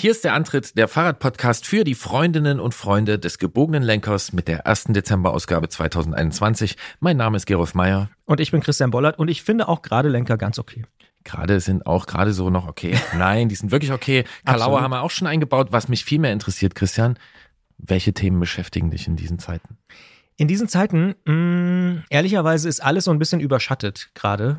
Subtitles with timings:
[0.00, 4.48] Hier ist der Antritt der Fahrradpodcast für die Freundinnen und Freunde des gebogenen Lenkers mit
[4.48, 6.78] der ersten Dezemberausgabe 2021.
[7.00, 8.08] Mein Name ist Gerolf Meyer.
[8.24, 10.86] Und ich bin Christian Bollert und ich finde auch gerade Lenker ganz okay.
[11.24, 12.98] Gerade sind auch gerade so noch okay.
[13.14, 14.24] Nein, die sind wirklich okay.
[14.46, 15.68] Kalauer haben wir auch schon eingebaut.
[15.70, 17.18] Was mich viel mehr interessiert, Christian,
[17.76, 19.76] welche Themen beschäftigen dich in diesen Zeiten?
[20.40, 24.58] In diesen Zeiten, mh, ehrlicherweise, ist alles so ein bisschen überschattet gerade.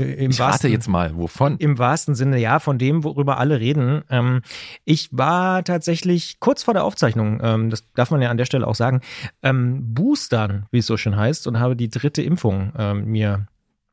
[0.00, 1.56] Äh, ich warte jetzt mal, wovon?
[1.58, 4.02] Im wahrsten Sinne, ja, von dem, worüber alle reden.
[4.10, 4.42] Ähm,
[4.84, 8.66] ich war tatsächlich kurz vor der Aufzeichnung, ähm, das darf man ja an der Stelle
[8.66, 9.02] auch sagen,
[9.40, 13.46] ähm, boostern, wie es so schön heißt, und habe die dritte Impfung ähm, mir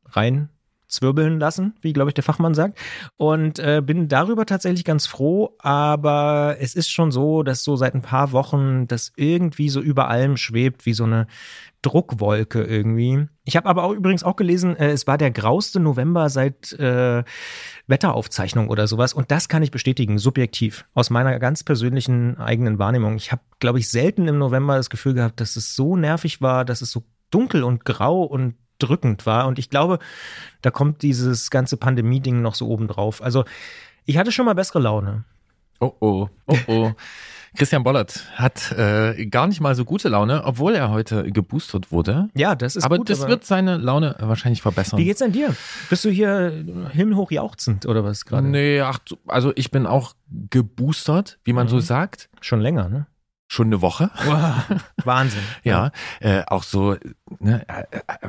[0.06, 0.48] rein
[0.88, 2.78] zwirbeln lassen, wie glaube ich der Fachmann sagt.
[3.16, 7.94] Und äh, bin darüber tatsächlich ganz froh, aber es ist schon so, dass so seit
[7.94, 11.26] ein paar Wochen das irgendwie so über allem schwebt, wie so eine
[11.82, 13.28] Druckwolke irgendwie.
[13.44, 17.22] Ich habe aber auch übrigens auch gelesen, äh, es war der grauste November seit äh,
[17.86, 19.12] Wetteraufzeichnung oder sowas.
[19.12, 23.16] Und das kann ich bestätigen, subjektiv, aus meiner ganz persönlichen eigenen Wahrnehmung.
[23.16, 26.64] Ich habe, glaube ich, selten im November das Gefühl gehabt, dass es so nervig war,
[26.64, 29.46] dass es so dunkel und grau und drückend war.
[29.46, 29.98] Und ich glaube,
[30.62, 33.22] da kommt dieses ganze Pandemie-Ding noch so oben drauf.
[33.22, 33.44] Also
[34.04, 35.24] ich hatte schon mal bessere Laune.
[35.80, 36.92] Oh oh, oh oh.
[37.56, 42.28] Christian Bollert hat äh, gar nicht mal so gute Laune, obwohl er heute geboostert wurde.
[42.34, 43.10] Ja, das ist aber gut.
[43.10, 44.98] Das aber das wird seine Laune wahrscheinlich verbessern.
[44.98, 45.54] Wie geht's denn dir?
[45.88, 48.46] Bist du hier himmelhoch jauchzend oder was gerade?
[48.46, 50.14] Nee, ach, also ich bin auch
[50.50, 51.70] geboostert, wie man mhm.
[51.70, 52.28] so sagt.
[52.40, 53.06] Schon länger, ne?
[53.46, 54.10] Schon eine Woche.
[54.26, 54.80] Wow.
[55.04, 55.42] Wahnsinn.
[55.64, 55.90] ja,
[56.20, 56.96] äh, auch so,
[57.40, 58.28] ne, äh, äh,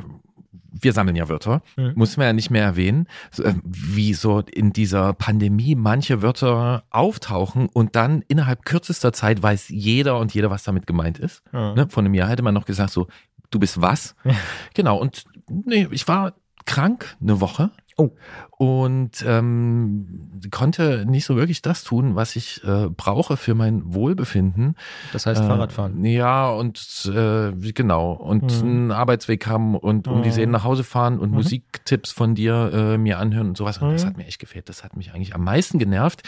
[0.52, 1.92] wir sammeln ja Wörter, mhm.
[1.94, 3.06] muss man ja nicht mehr erwähnen,
[3.38, 9.68] äh, wie so in dieser Pandemie manche Wörter auftauchen und dann innerhalb kürzester Zeit weiß
[9.68, 11.42] jeder und jeder, was damit gemeint ist.
[11.52, 11.74] Mhm.
[11.74, 11.86] Ne?
[11.88, 13.06] Von einem Jahr hätte man noch gesagt, so,
[13.50, 14.14] du bist was?
[14.24, 14.34] Ja.
[14.74, 16.34] Genau, und nee, ich war
[16.66, 18.10] krank eine Woche Oh.
[18.56, 24.76] Und ähm, konnte nicht so wirklich das tun, was ich äh, brauche für mein Wohlbefinden.
[25.12, 26.04] Das heißt äh, Fahrradfahren.
[26.04, 28.12] Ja, und äh, genau.
[28.12, 28.68] Und mhm.
[28.68, 30.22] einen Arbeitsweg haben und um mhm.
[30.22, 31.36] die Seen nach Hause fahren und mhm.
[31.36, 33.78] Musiktipps von dir äh, mir anhören und sowas.
[33.78, 34.08] Und das mhm.
[34.08, 34.68] hat mir echt gefehlt.
[34.68, 36.22] Das hat mich eigentlich am meisten genervt.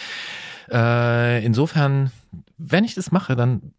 [0.70, 2.12] Äh, insofern,
[2.56, 3.72] wenn ich das mache, dann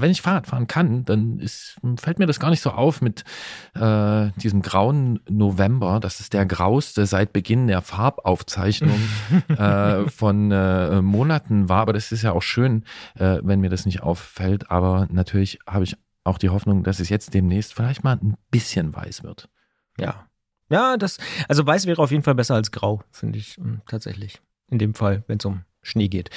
[0.00, 3.24] wenn ich Fahrrad fahren kann, dann ist, fällt mir das gar nicht so auf mit
[3.74, 6.00] äh, diesem grauen November.
[6.00, 9.00] Das ist der grauste seit Beginn der Farbaufzeichnung
[9.48, 11.82] äh, von äh, Monaten war.
[11.82, 14.70] Aber das ist ja auch schön, äh, wenn mir das nicht auffällt.
[14.70, 18.94] Aber natürlich habe ich auch die Hoffnung, dass es jetzt demnächst vielleicht mal ein bisschen
[18.94, 19.48] weiß wird.
[19.98, 20.26] Ja.
[20.68, 21.18] Ja, das,
[21.48, 24.40] also weiß wäre auf jeden Fall besser als grau, finde ich hm, tatsächlich.
[24.68, 26.30] In dem Fall, wenn es um Schnee geht.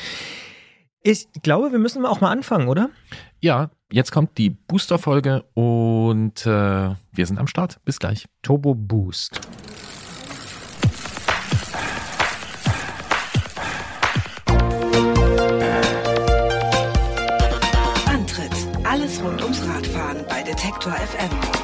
[1.01, 2.89] Ich glaube, wir müssen auch mal anfangen, oder?
[3.39, 7.79] Ja, jetzt kommt die Booster-Folge und äh, wir sind am Start.
[7.85, 8.25] Bis gleich.
[8.41, 9.39] Turbo Boost.
[18.05, 18.51] Antritt:
[18.83, 21.58] Alles rund ums Radfahren bei Detektor FM.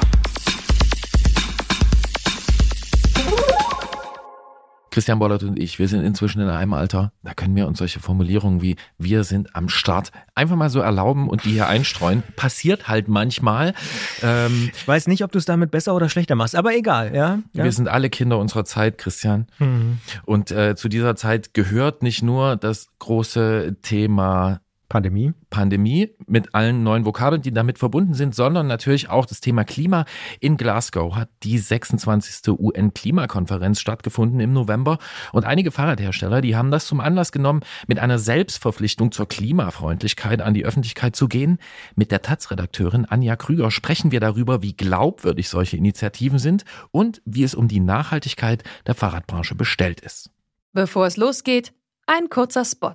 [4.96, 8.00] Christian Bollert und ich, wir sind inzwischen in einem Alter, da können wir uns solche
[8.00, 12.22] Formulierungen wie wir sind am Start einfach mal so erlauben und die hier einstreuen.
[12.34, 13.74] Passiert halt manchmal.
[14.22, 17.40] Ähm, ich weiß nicht, ob du es damit besser oder schlechter machst, aber egal, ja.
[17.52, 17.64] ja.
[17.64, 19.48] Wir sind alle Kinder unserer Zeit, Christian.
[19.58, 19.98] Mhm.
[20.24, 25.32] Und äh, zu dieser Zeit gehört nicht nur das große Thema Pandemie.
[25.50, 30.04] Pandemie mit allen neuen Vokabeln, die damit verbunden sind, sondern natürlich auch das Thema Klima.
[30.40, 32.48] In Glasgow hat die 26.
[32.48, 34.98] UN-Klimakonferenz stattgefunden im November
[35.32, 40.54] und einige Fahrradhersteller, die haben das zum Anlass genommen, mit einer Selbstverpflichtung zur Klimafreundlichkeit an
[40.54, 41.58] die Öffentlichkeit zu gehen.
[41.94, 47.42] Mit der Taz-Redakteurin Anja Krüger sprechen wir darüber, wie glaubwürdig solche Initiativen sind und wie
[47.42, 50.30] es um die Nachhaltigkeit der Fahrradbranche bestellt ist.
[50.72, 51.72] Bevor es losgeht,
[52.06, 52.94] ein kurzer Spot.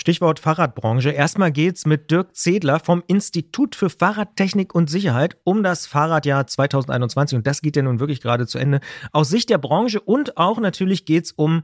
[0.00, 1.10] Stichwort Fahrradbranche.
[1.10, 7.36] Erstmal geht's mit Dirk Zedler vom Institut für Fahrradtechnik und Sicherheit um das Fahrradjahr 2021.
[7.36, 8.80] Und das geht ja nun wirklich gerade zu Ende.
[9.12, 11.62] Aus Sicht der Branche und auch natürlich geht's um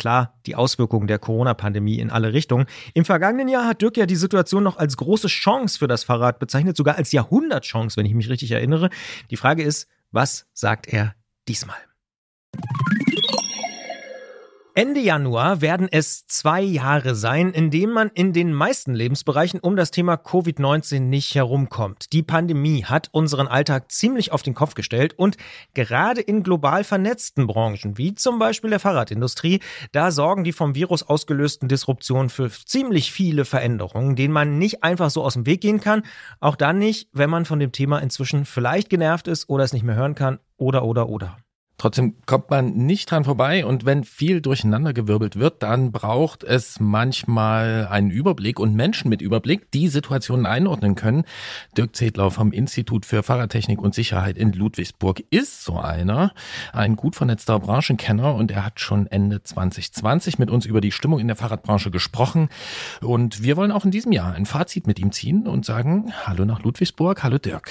[0.00, 2.64] Klar, die Auswirkungen der Corona-Pandemie in alle Richtungen.
[2.94, 6.38] Im vergangenen Jahr hat Dirk ja die Situation noch als große Chance für das Fahrrad
[6.38, 8.88] bezeichnet, sogar als Jahrhundertchance, wenn ich mich richtig erinnere.
[9.30, 11.14] Die Frage ist, was sagt er
[11.48, 11.76] diesmal?
[14.76, 19.74] Ende Januar werden es zwei Jahre sein, in denen man in den meisten Lebensbereichen um
[19.74, 22.12] das Thema Covid-19 nicht herumkommt.
[22.12, 25.36] Die Pandemie hat unseren Alltag ziemlich auf den Kopf gestellt und
[25.74, 29.58] gerade in global vernetzten Branchen, wie zum Beispiel der Fahrradindustrie,
[29.90, 35.10] da sorgen die vom Virus ausgelösten Disruptionen für ziemlich viele Veränderungen, denen man nicht einfach
[35.10, 36.04] so aus dem Weg gehen kann.
[36.38, 39.82] Auch dann nicht, wenn man von dem Thema inzwischen vielleicht genervt ist oder es nicht
[39.82, 41.38] mehr hören kann oder oder oder.
[41.80, 47.88] Trotzdem kommt man nicht dran vorbei und wenn viel durcheinandergewirbelt wird, dann braucht es manchmal
[47.90, 51.24] einen Überblick und Menschen mit Überblick, die Situationen einordnen können.
[51.78, 56.34] Dirk Zedlau vom Institut für Fahrradtechnik und Sicherheit in Ludwigsburg ist so einer,
[56.74, 61.18] ein gut vernetzter Branchenkenner und er hat schon Ende 2020 mit uns über die Stimmung
[61.18, 62.50] in der Fahrradbranche gesprochen
[63.00, 66.44] und wir wollen auch in diesem Jahr ein Fazit mit ihm ziehen und sagen, hallo
[66.44, 67.70] nach Ludwigsburg, hallo Dirk.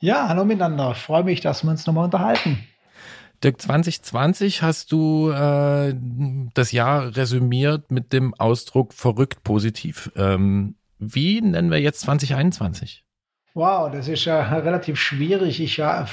[0.00, 0.94] Ja, hallo miteinander.
[0.94, 2.58] freue mich, dass wir uns nochmal unterhalten.
[3.42, 5.94] Dirk, 2020 hast du äh,
[6.54, 10.12] das Jahr resümiert mit dem Ausdruck verrückt positiv.
[10.16, 13.04] Ähm, wie nennen wir jetzt 2021?
[13.54, 15.60] Wow, das ist ja relativ schwierig.
[15.60, 16.06] Ich, ja,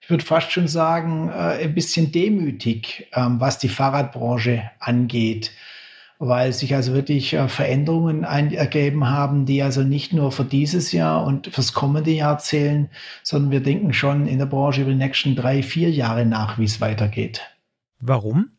[0.00, 5.50] ich würde fast schon sagen, äh, ein bisschen demütig, ähm, was die Fahrradbranche angeht
[6.18, 11.24] weil sich also wirklich äh, Veränderungen ergeben haben, die also nicht nur für dieses Jahr
[11.26, 12.88] und fürs kommende Jahr zählen,
[13.22, 16.64] sondern wir denken schon in der Branche über die nächsten drei, vier Jahre nach, wie
[16.64, 17.42] es weitergeht.
[18.00, 18.50] Warum?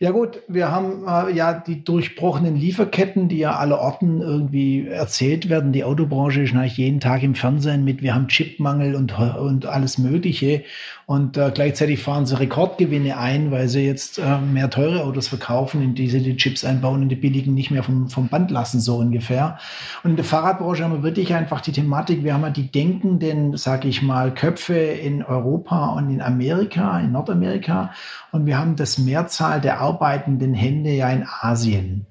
[0.00, 5.48] Ja gut, wir haben äh, ja die durchbrochenen Lieferketten, die ja alle Orten irgendwie erzählt
[5.48, 5.72] werden.
[5.72, 10.62] Die Autobranche eigentlich jeden Tag im Fernsehen mit, wir haben Chipmangel und, und alles Mögliche.
[11.06, 15.82] Und äh, gleichzeitig fahren sie Rekordgewinne ein, weil sie jetzt äh, mehr teure Autos verkaufen,
[15.82, 18.78] in die sie die Chips einbauen und die billigen nicht mehr vom, vom Band lassen,
[18.78, 19.58] so ungefähr.
[20.04, 23.56] Und in der Fahrradbranche haben wir wirklich einfach die Thematik, wir haben ja die denkenden,
[23.56, 27.90] sag ich mal, Köpfe in Europa und in Amerika, in Nordamerika.
[28.30, 32.06] Und wir haben das Mehrzahl der arbeitenden Hände ja in Asien.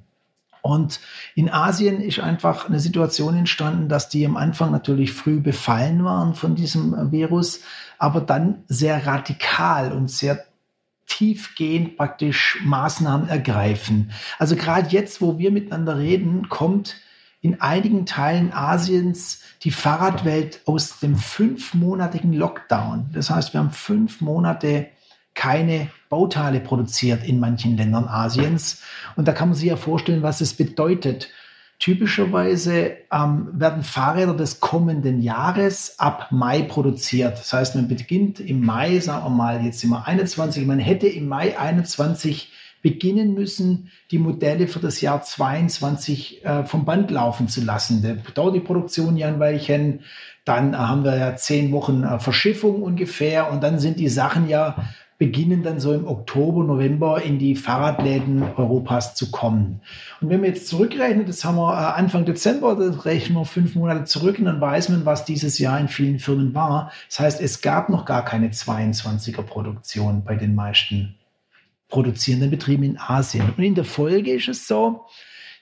[0.61, 0.99] Und
[1.35, 6.33] in Asien ist einfach eine Situation entstanden, dass die am Anfang natürlich früh befallen waren
[6.35, 7.61] von diesem Virus,
[7.97, 10.43] aber dann sehr radikal und sehr
[11.05, 14.11] tiefgehend praktisch Maßnahmen ergreifen.
[14.39, 16.97] Also gerade jetzt, wo wir miteinander reden, kommt
[17.41, 23.09] in einigen Teilen Asiens die Fahrradwelt aus dem fünfmonatigen Lockdown.
[23.13, 24.87] Das heißt, wir haben fünf Monate
[25.37, 28.81] keine Bauteile produziert in manchen Ländern Asiens.
[29.15, 31.29] Und da kann man sich ja vorstellen, was es bedeutet.
[31.79, 37.37] Typischerweise ähm, werden Fahrräder des kommenden Jahres ab Mai produziert.
[37.37, 41.07] Das heißt, man beginnt im Mai, sagen wir mal, jetzt sind wir 21, man hätte
[41.07, 42.51] im Mai 21
[42.81, 48.01] beginnen müssen, die Modelle für das Jahr 22 äh, vom Band laufen zu lassen.
[48.01, 50.01] Da dauert die Produktion ja ein Weilchen.
[50.45, 54.49] Dann äh, haben wir ja zehn Wochen äh, Verschiffung ungefähr und dann sind die Sachen
[54.49, 54.77] ja
[55.17, 59.81] beginnen dann so im Oktober, November in die Fahrradläden Europas zu kommen.
[60.21, 63.75] Und wenn wir jetzt zurückrechnen, das haben wir äh, Anfang Dezember, das rechnen wir fünf
[63.75, 66.91] Monate zurück und dann weiß man, was dieses Jahr in vielen Firmen war.
[67.09, 71.15] Das heißt, es gab noch gar keine 22er Produktion bei den meisten
[71.89, 73.53] produzierenden Betrieben in Asien.
[73.57, 75.05] Und in der Folge ist es so,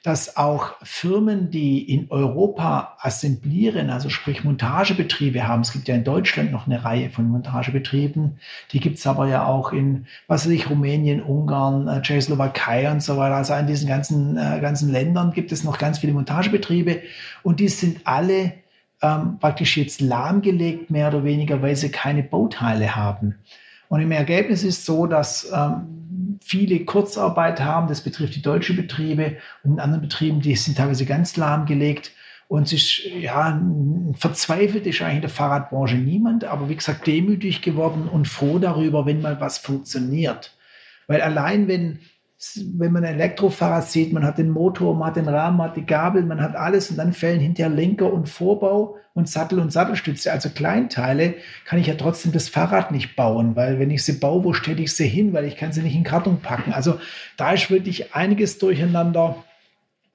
[0.05, 6.03] dass auch Firmen, die in Europa assemblieren, also sprich Montagebetriebe haben, es gibt ja in
[6.03, 8.37] Deutschland noch eine Reihe von Montagebetrieben,
[8.71, 13.01] die gibt es aber ja auch in, was weiß ich, Rumänien, Ungarn, äh, Tschechoslowakei und
[13.01, 13.35] so weiter.
[13.35, 17.01] Also in diesen ganzen, äh, ganzen Ländern gibt es noch ganz viele Montagebetriebe
[17.41, 18.53] und die sind alle
[19.01, 23.39] ähm, praktisch jetzt lahmgelegt, mehr oder weniger, weil sie keine Bauteile haben.
[23.89, 26.04] Und im Ergebnis ist so, dass ähm,
[26.41, 27.87] viele Kurzarbeit haben.
[27.87, 32.11] Das betrifft die deutschen Betriebe und in anderen Betrieben, die sind teilweise ganz lahmgelegt.
[32.47, 33.59] Und ist, ja,
[34.17, 39.07] verzweifelt ist eigentlich in der Fahrradbranche niemand, aber wie gesagt, demütig geworden und froh darüber,
[39.07, 40.55] wenn mal was funktioniert.
[41.07, 42.01] Weil allein wenn
[42.57, 45.77] wenn man ein Elektrofahrrad sieht, man hat den Motor, man hat den Rahmen, man hat
[45.77, 49.71] die Gabel, man hat alles und dann fällen hinterher Lenker und Vorbau und Sattel und
[49.71, 54.19] Sattelstütze, also Kleinteile, kann ich ja trotzdem das Fahrrad nicht bauen, weil wenn ich sie
[54.19, 56.73] baue, wo stelle ich sie hin, weil ich kann sie nicht in Karton packen.
[56.73, 56.99] Also
[57.37, 59.43] da ist wirklich einiges durcheinander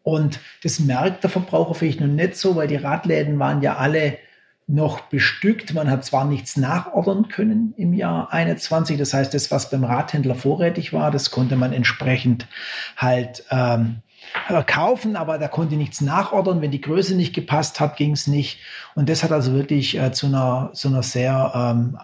[0.03, 4.19] und das merkt der Verbraucher vielleicht noch nicht so, weil die Radläden waren ja alle
[4.73, 5.75] noch bestückt.
[5.75, 10.35] Man hat zwar nichts nachordern können im Jahr 21, das heißt, das, was beim Radhändler
[10.35, 12.47] vorrätig war, das konnte man entsprechend
[12.97, 14.03] halt ähm,
[14.67, 16.61] kaufen, aber da konnte nichts nachordern.
[16.61, 18.61] Wenn die Größe nicht gepasst hat, ging es nicht.
[18.95, 21.99] Und das hat also wirklich äh, zu, einer, zu einer sehr ähm,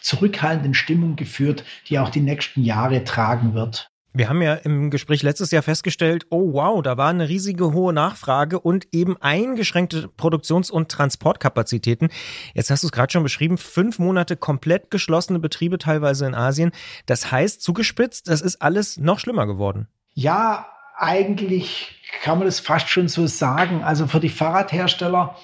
[0.00, 3.93] zurückhaltenden Stimmung geführt, die auch die nächsten Jahre tragen wird.
[4.16, 7.92] Wir haben ja im Gespräch letztes Jahr festgestellt, oh wow, da war eine riesige hohe
[7.92, 12.10] Nachfrage und eben eingeschränkte Produktions- und Transportkapazitäten.
[12.54, 16.70] Jetzt hast du es gerade schon beschrieben, fünf Monate komplett geschlossene Betriebe teilweise in Asien.
[17.06, 19.88] Das heißt, zugespitzt, das ist alles noch schlimmer geworden.
[20.12, 23.82] Ja, eigentlich kann man das fast schon so sagen.
[23.82, 25.34] Also für die Fahrradhersteller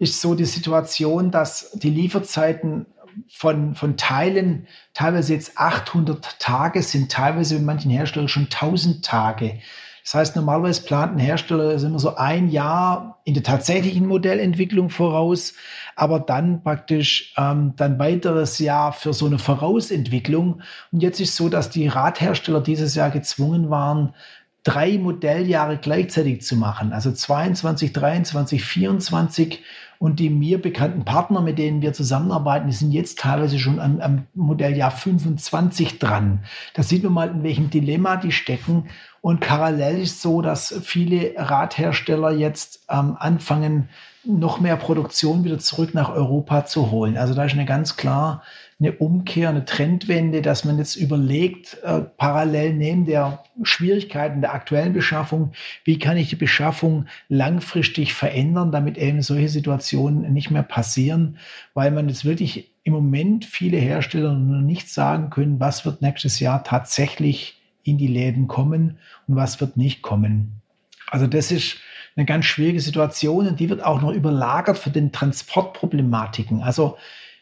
[0.00, 2.86] ist so die Situation, dass die Lieferzeiten
[3.28, 9.60] von, von Teilen teilweise jetzt 800 Tage sind, teilweise bei manchen Herstellern schon 1000 Tage.
[10.06, 15.54] Das heißt, normalerweise plant ein Hersteller immer so ein Jahr in der tatsächlichen Modellentwicklung voraus,
[15.96, 20.62] aber dann praktisch ähm, dann weiteres Jahr für so eine Vorausentwicklung.
[20.92, 24.14] Und jetzt ist so, dass die Radhersteller dieses Jahr gezwungen waren,
[24.62, 29.62] drei Modelljahre gleichzeitig zu machen, also 22, 23, 24
[29.98, 34.00] und die mir bekannten Partner, mit denen wir zusammenarbeiten, die sind jetzt teilweise schon am,
[34.00, 36.40] am Modelljahr 25 dran.
[36.74, 38.88] Da sieht man mal, in welchem Dilemma die stecken.
[39.20, 43.88] Und parallel ist so, dass viele Radhersteller jetzt ähm, anfangen,
[44.24, 47.16] noch mehr Produktion wieder zurück nach Europa zu holen.
[47.16, 48.42] Also da ist eine ganz klar
[48.78, 54.92] eine Umkehr, eine Trendwende, dass man jetzt überlegt, äh, parallel neben der Schwierigkeiten der aktuellen
[54.92, 55.52] Beschaffung,
[55.84, 61.38] wie kann ich die Beschaffung langfristig verändern, damit eben solche Situationen nicht mehr passieren,
[61.72, 66.38] weil man jetzt wirklich im Moment viele Hersteller noch nicht sagen können, was wird nächstes
[66.38, 70.60] Jahr tatsächlich in die Läden kommen und was wird nicht kommen.
[71.10, 71.78] Also das ist
[72.14, 76.62] eine ganz schwierige Situation und die wird auch noch überlagert für den Transportproblematiken.
[76.62, 76.96] Also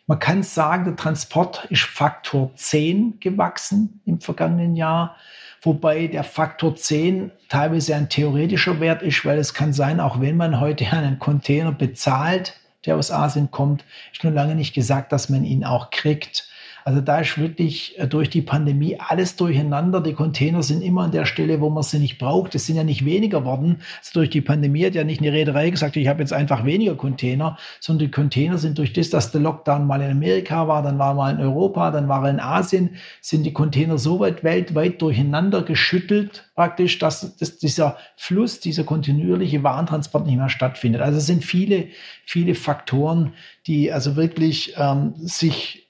[0.07, 5.17] man kann sagen, der Transport ist Faktor 10 gewachsen im vergangenen Jahr,
[5.63, 10.37] wobei der Faktor 10 teilweise ein theoretischer Wert ist, weil es kann sein, auch wenn
[10.37, 15.31] man heute einen Container bezahlt, der aus Asien kommt, ist nur lange nicht gesagt, dass
[15.31, 16.49] man ihn auch kriegt.
[16.85, 20.03] Also da ist wirklich äh, durch die Pandemie alles durcheinander.
[20.03, 22.55] Die Container sind immer an der Stelle, wo man sie nicht braucht.
[22.55, 23.79] Es sind ja nicht weniger worden.
[23.99, 26.95] Also durch die Pandemie hat ja nicht eine Reederei gesagt, ich habe jetzt einfach weniger
[26.95, 30.99] Container, sondern die Container sind durch das, dass der Lockdown mal in Amerika war, dann
[30.99, 35.01] war mal in Europa, dann war er in Asien, sind die Container so weit weltweit
[35.01, 41.01] durcheinander geschüttelt praktisch, dass, dass dieser Fluss, dieser kontinuierliche Warentransport nicht mehr stattfindet.
[41.01, 41.89] Also es sind viele,
[42.25, 43.33] viele Faktoren,
[43.67, 45.84] die also wirklich ähm, sich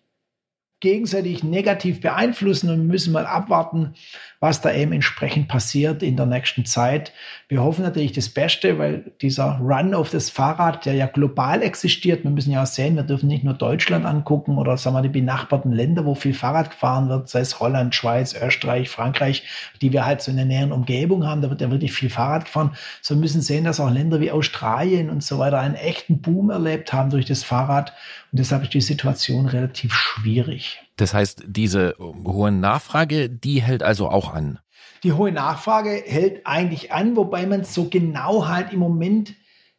[0.81, 3.95] gegenseitig negativ beeinflussen und wir müssen mal abwarten,
[4.41, 7.15] was da eben entsprechend passiert in der nächsten Zeit.
[7.49, 12.25] Wir hoffen natürlich das Beste, weil dieser Run auf das Fahrrad, der ja global existiert,
[12.25, 15.09] wir müssen ja auch sehen, wir dürfen nicht nur Deutschland angucken oder sagen wir die
[15.09, 19.45] benachbarten Länder, wo viel Fahrrad gefahren wird, sei es Holland, Schweiz, Österreich, Frankreich,
[19.81, 22.45] die wir halt so in der näheren Umgebung haben, da wird ja wirklich viel Fahrrad
[22.45, 22.77] gefahren.
[23.01, 26.51] So wir müssen sehen, dass auch Länder wie Australien und so weiter einen echten Boom
[26.51, 27.95] erlebt haben durch das Fahrrad
[28.35, 30.83] und deshalb ist die Situation relativ schwierig.
[30.97, 34.59] Das heißt, diese hohe Nachfrage, die hält also auch an.
[35.05, 39.37] Die hohe Nachfrage hält eigentlich an, wobei man es so genau halt im Moment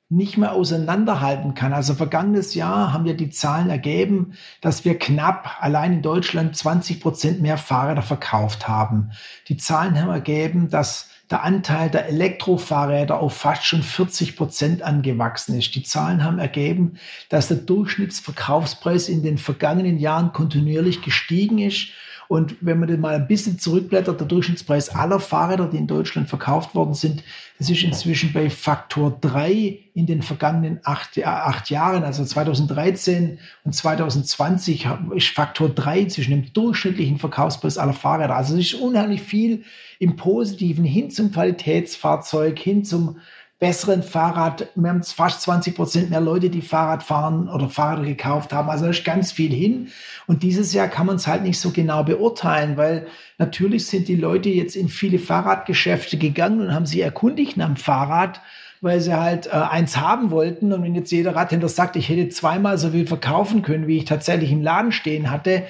[0.08, 1.74] nicht mehr auseinanderhalten kann.
[1.74, 7.02] Also vergangenes Jahr haben wir die Zahlen ergeben, dass wir knapp allein in Deutschland 20
[7.02, 9.12] Prozent mehr Fahrräder verkauft haben.
[9.50, 15.58] Die Zahlen haben ergeben, dass der Anteil der Elektrofahrräder auf fast schon 40 Prozent angewachsen
[15.58, 15.74] ist.
[15.76, 16.98] Die Zahlen haben ergeben,
[17.30, 21.90] dass der Durchschnittsverkaufspreis in den vergangenen Jahren kontinuierlich gestiegen ist
[22.28, 26.30] und wenn man den mal ein bisschen zurückblättert, der Durchschnittspreis aller Fahrräder, die in Deutschland
[26.30, 27.24] verkauft worden sind,
[27.58, 33.40] das ist inzwischen bei Faktor 3 in den vergangenen acht, äh, acht Jahren, also 2013
[33.64, 38.36] und 2020 ist Faktor 3 zwischen dem durchschnittlichen Verkaufspreis aller Fahrräder.
[38.36, 39.64] Also es ist unheimlich viel
[40.00, 43.18] im Positiven hin zum Qualitätsfahrzeug, hin zum
[43.60, 44.68] besseren Fahrrad.
[44.76, 48.70] Wir haben fast 20 Prozent mehr Leute, die Fahrrad fahren oder Fahrräder gekauft haben.
[48.70, 49.90] Also da ist ganz viel hin.
[50.28, 53.08] Und dieses Jahr kann man es halt nicht so genau beurteilen, weil
[53.38, 58.42] natürlich sind die Leute jetzt in viele Fahrradgeschäfte gegangen und haben sich erkundigt dem Fahrrad
[58.82, 60.72] weil sie halt äh, eins haben wollten.
[60.72, 64.06] Und wenn jetzt jeder Radhändler sagt, ich hätte zweimal so viel verkaufen können, wie ich
[64.06, 65.64] tatsächlich im Laden stehen hatte,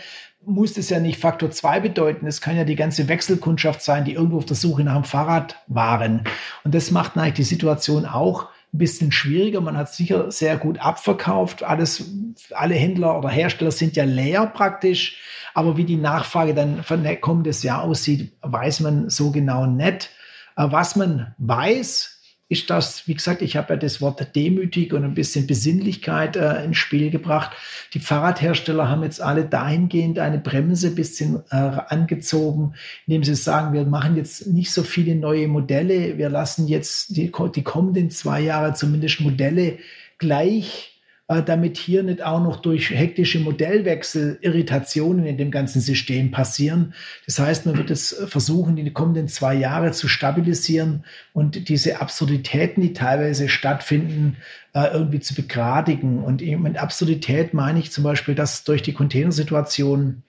[0.46, 2.28] muss es ja nicht Faktor 2 bedeuten.
[2.28, 5.58] Es kann ja die ganze Wechselkundschaft sein, die irgendwo auf der Suche nach einem Fahrrad
[5.68, 6.22] waren.
[6.64, 9.62] Und das macht eigentlich die Situation auch ein bisschen schwieriger.
[9.62, 11.64] Man hat sicher sehr gut abverkauft.
[11.64, 12.12] Alles,
[12.52, 15.18] alle Händler oder Hersteller sind ja leer praktisch.
[15.54, 20.10] Aber wie die Nachfrage dann von kommendes Jahr aussieht, weiß man so genau nicht.
[20.58, 22.15] Äh, was man weiß,
[22.48, 26.64] ist das, wie gesagt, ich habe ja das Wort demütig und ein bisschen Besinnlichkeit äh,
[26.64, 27.56] ins Spiel gebracht.
[27.94, 32.76] Die Fahrradhersteller haben jetzt alle dahingehend eine Bremse ein bisschen äh, angezogen,
[33.08, 37.32] indem sie sagen, wir machen jetzt nicht so viele neue Modelle, wir lassen jetzt die,
[37.56, 39.80] die kommenden zwei Jahre zumindest Modelle
[40.20, 40.95] gleich
[41.28, 46.94] damit hier nicht auch noch durch hektische Modellwechsel Irritationen in dem ganzen System passieren.
[47.26, 51.04] Das heißt, man wird es versuchen, die kommenden zwei Jahre zu stabilisieren
[51.34, 54.38] und diese Absurditäten, die teilweise stattfinden,
[54.74, 56.24] äh, irgendwie zu begradigen.
[56.24, 60.22] Und mit Absurdität meine ich zum Beispiel, dass durch die Containersituation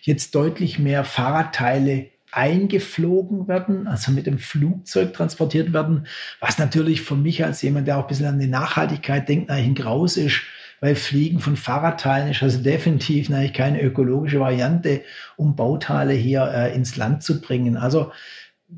[0.00, 6.06] jetzt deutlich mehr Fahrradteile eingeflogen werden, also mit dem Flugzeug transportiert werden,
[6.40, 9.66] was natürlich für mich als jemand, der auch ein bisschen an die Nachhaltigkeit denkt, eigentlich
[9.66, 10.40] ein Graus ist,
[10.80, 15.02] weil Fliegen von Fahrradteilen ist also definitiv eigentlich keine ökologische Variante,
[15.36, 17.76] um Bauteile hier äh, ins Land zu bringen.
[17.76, 18.12] Also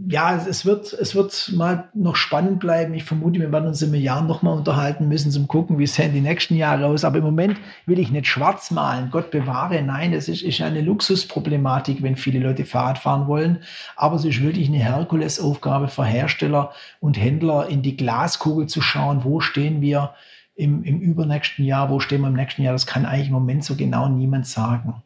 [0.09, 2.95] ja, es wird, es wird mal noch spannend bleiben.
[2.95, 6.13] Ich vermute, wir werden uns im Jahr noch mal unterhalten müssen, zum gucken, wie sehen
[6.13, 7.05] die nächsten Jahre aus.
[7.05, 9.11] Aber im Moment will ich nicht schwarz malen.
[9.11, 9.83] Gott bewahre.
[9.83, 13.61] Nein, es ist, ist eine Luxusproblematik, wenn viele Leute Fahrrad fahren wollen.
[13.97, 19.25] Aber es ist wirklich eine Herkulesaufgabe für Hersteller und Händler, in die Glaskugel zu schauen,
[19.25, 20.15] wo stehen wir
[20.55, 22.73] im, im übernächsten Jahr, wo stehen wir im nächsten Jahr.
[22.73, 25.03] Das kann eigentlich im Moment so genau niemand sagen.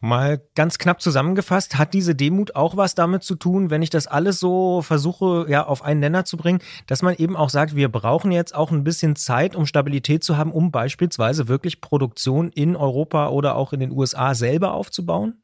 [0.00, 4.06] Mal ganz knapp zusammengefasst, hat diese Demut auch was damit zu tun, wenn ich das
[4.06, 7.88] alles so versuche, ja, auf einen Nenner zu bringen, dass man eben auch sagt, wir
[7.88, 12.76] brauchen jetzt auch ein bisschen Zeit, um Stabilität zu haben, um beispielsweise wirklich Produktion in
[12.76, 15.42] Europa oder auch in den USA selber aufzubauen?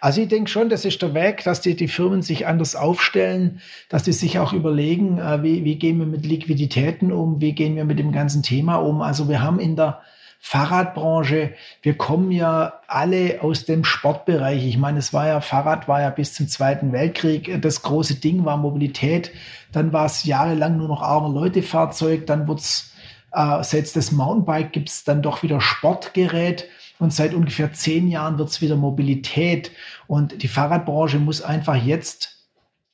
[0.00, 3.60] Also ich denke schon, das ist der Weg, dass die, die Firmen sich anders aufstellen,
[3.88, 7.76] dass die sich auch überlegen, äh, wie, wie gehen wir mit Liquiditäten um, wie gehen
[7.76, 9.02] wir mit dem ganzen Thema um.
[9.02, 10.00] Also wir haben in der
[10.42, 14.66] Fahrradbranche, wir kommen ja alle aus dem Sportbereich.
[14.66, 18.46] Ich meine, es war ja, Fahrrad war ja bis zum Zweiten Weltkrieg das große Ding,
[18.46, 19.32] war Mobilität.
[19.70, 22.26] Dann war es jahrelang nur noch armer Leute-Fahrzeug.
[22.26, 22.90] Dann wurde es,
[23.32, 26.66] äh, seit das Mountainbike gibt es dann doch wieder Sportgerät.
[26.98, 29.70] Und seit ungefähr zehn Jahren wird es wieder Mobilität.
[30.06, 32.48] Und die Fahrradbranche muss einfach jetzt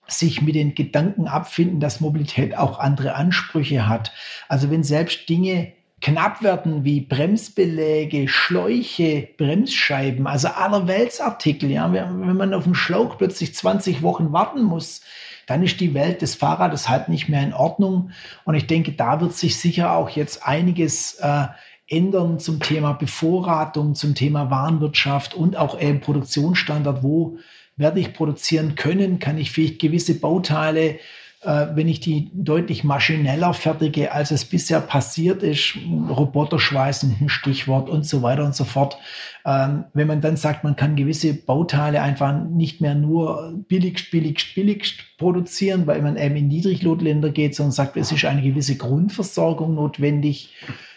[0.09, 4.13] sich mit den Gedanken abfinden, dass Mobilität auch andere Ansprüche hat.
[4.49, 11.71] Also wenn selbst Dinge knapp werden wie Bremsbeläge, Schläuche, Bremsscheiben, also allerweltsartikel.
[11.71, 15.01] Ja, wenn man auf dem Schlauch plötzlich 20 Wochen warten muss,
[15.47, 18.11] dann ist die Welt des Fahrrades halt nicht mehr in Ordnung.
[18.45, 21.47] Und ich denke, da wird sich sicher auch jetzt einiges äh,
[21.89, 27.03] ändern zum Thema Bevorratung, zum Thema Warenwirtschaft und auch eben Produktionsstandard.
[27.05, 27.39] Wo
[27.77, 29.19] werde ich produzieren können?
[29.19, 30.99] Kann ich vielleicht gewisse Bauteile
[31.43, 35.77] äh, wenn ich die deutlich maschineller fertige, als es bisher passiert ist,
[36.09, 38.99] Roboterschweißen, ein Stichwort und so weiter und so fort.
[39.45, 44.55] Ähm, wenn man dann sagt, man kann gewisse Bauteile einfach nicht mehr nur billigst, billigst,
[44.55, 49.75] billigst produzieren, weil man eben in Niedriglotländer geht, sondern sagt, es ist eine gewisse Grundversorgung
[49.75, 50.55] notwendig,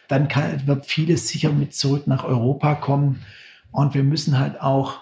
[0.07, 3.21] dann kann, wird vieles sicher mit zurück nach Europa kommen.
[3.71, 4.99] Und wir müssen halt auch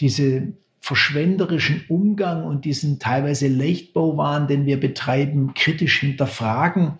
[0.00, 0.54] diese
[0.90, 6.98] verschwenderischen Umgang und diesen teilweise Leichtbauwahn, den wir betreiben, kritisch hinterfragen.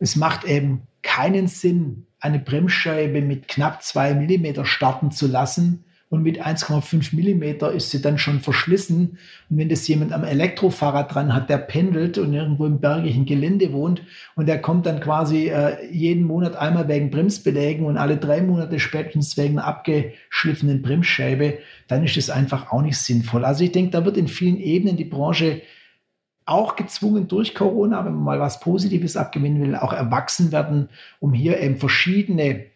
[0.00, 6.22] Es macht eben keinen Sinn, eine Bremsscheibe mit knapp zwei Millimeter starten zu lassen, und
[6.22, 9.16] mit 1,5 Millimeter ist sie dann schon verschlissen.
[9.48, 13.72] Und wenn das jemand am Elektrofahrrad dran hat, der pendelt und irgendwo im bergigen Gelände
[13.72, 14.02] wohnt
[14.34, 18.78] und der kommt dann quasi äh, jeden Monat einmal wegen Bremsbelägen und alle drei Monate
[18.78, 21.56] spätestens wegen einer abgeschliffenen Bremsscheibe,
[21.88, 23.46] dann ist das einfach auch nicht sinnvoll.
[23.46, 25.62] Also ich denke, da wird in vielen Ebenen die Branche
[26.44, 31.32] auch gezwungen durch Corona, wenn man mal was Positives abgewinnen will, auch erwachsen werden, um
[31.32, 32.66] hier eben verschiedene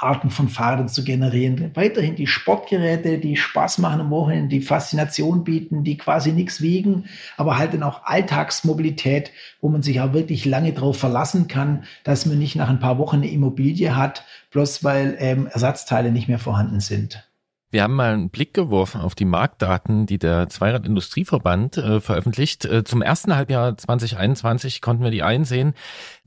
[0.00, 1.70] Arten von Fahrrädern zu generieren.
[1.74, 7.04] Weiterhin die Sportgeräte, die Spaß machen am Wochenende, die Faszination bieten, die quasi nichts wiegen,
[7.36, 12.26] aber halt dann auch Alltagsmobilität, wo man sich auch wirklich lange darauf verlassen kann, dass
[12.26, 16.38] man nicht nach ein paar Wochen eine Immobilie hat, bloß weil ähm, Ersatzteile nicht mehr
[16.38, 17.26] vorhanden sind.
[17.72, 22.64] Wir haben mal einen Blick geworfen auf die Marktdaten, die der Zweiradindustrieverband äh, veröffentlicht.
[22.64, 25.74] Äh, zum ersten Halbjahr 2021 konnten wir die einsehen.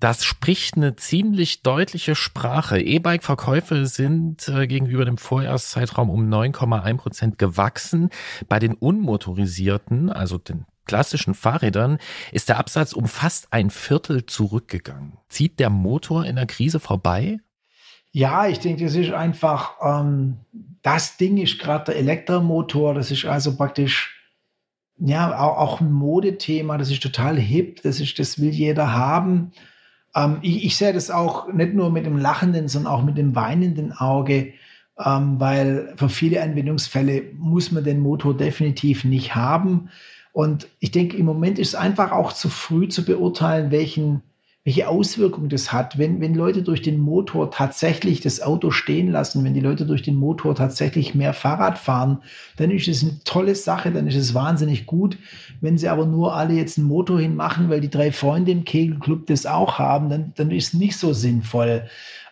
[0.02, 2.82] Das spricht eine ziemlich deutliche Sprache.
[2.82, 8.10] E-Bike-Verkäufe sind äh, gegenüber dem Vorjahreszeitraum um 9,1 Prozent gewachsen.
[8.50, 12.00] Bei den unmotorisierten, also den klassischen Fahrrädern,
[12.34, 15.20] ist der Absatz um fast ein Viertel zurückgegangen.
[15.30, 17.38] Zieht der Motor in der Krise vorbei?
[18.12, 20.38] Ja, ich denke, das ist einfach, ähm,
[20.82, 24.16] das Ding ist gerade der Elektromotor, das ist also praktisch,
[24.98, 29.52] ja, auch, auch, ein Modethema, das ist total hip, das ist, das will jeder haben.
[30.16, 33.36] Ähm, ich, ich sehe das auch nicht nur mit dem lachenden, sondern auch mit dem
[33.36, 34.54] weinenden Auge,
[35.04, 39.90] ähm, weil für viele Anwendungsfälle muss man den Motor definitiv nicht haben.
[40.34, 44.24] Und ich denke, im Moment ist es einfach auch zu früh zu beurteilen, welchen
[44.70, 49.44] welche Auswirkung das hat, wenn, wenn Leute durch den Motor tatsächlich das Auto stehen lassen,
[49.44, 52.20] wenn die Leute durch den Motor tatsächlich mehr Fahrrad fahren,
[52.58, 55.18] dann ist es eine tolle Sache, dann ist es wahnsinnig gut.
[55.60, 59.26] Wenn sie aber nur alle jetzt einen Motor hinmachen, weil die drei Freunde im Kegelclub
[59.26, 61.86] das auch haben, dann, dann ist es nicht so sinnvoll.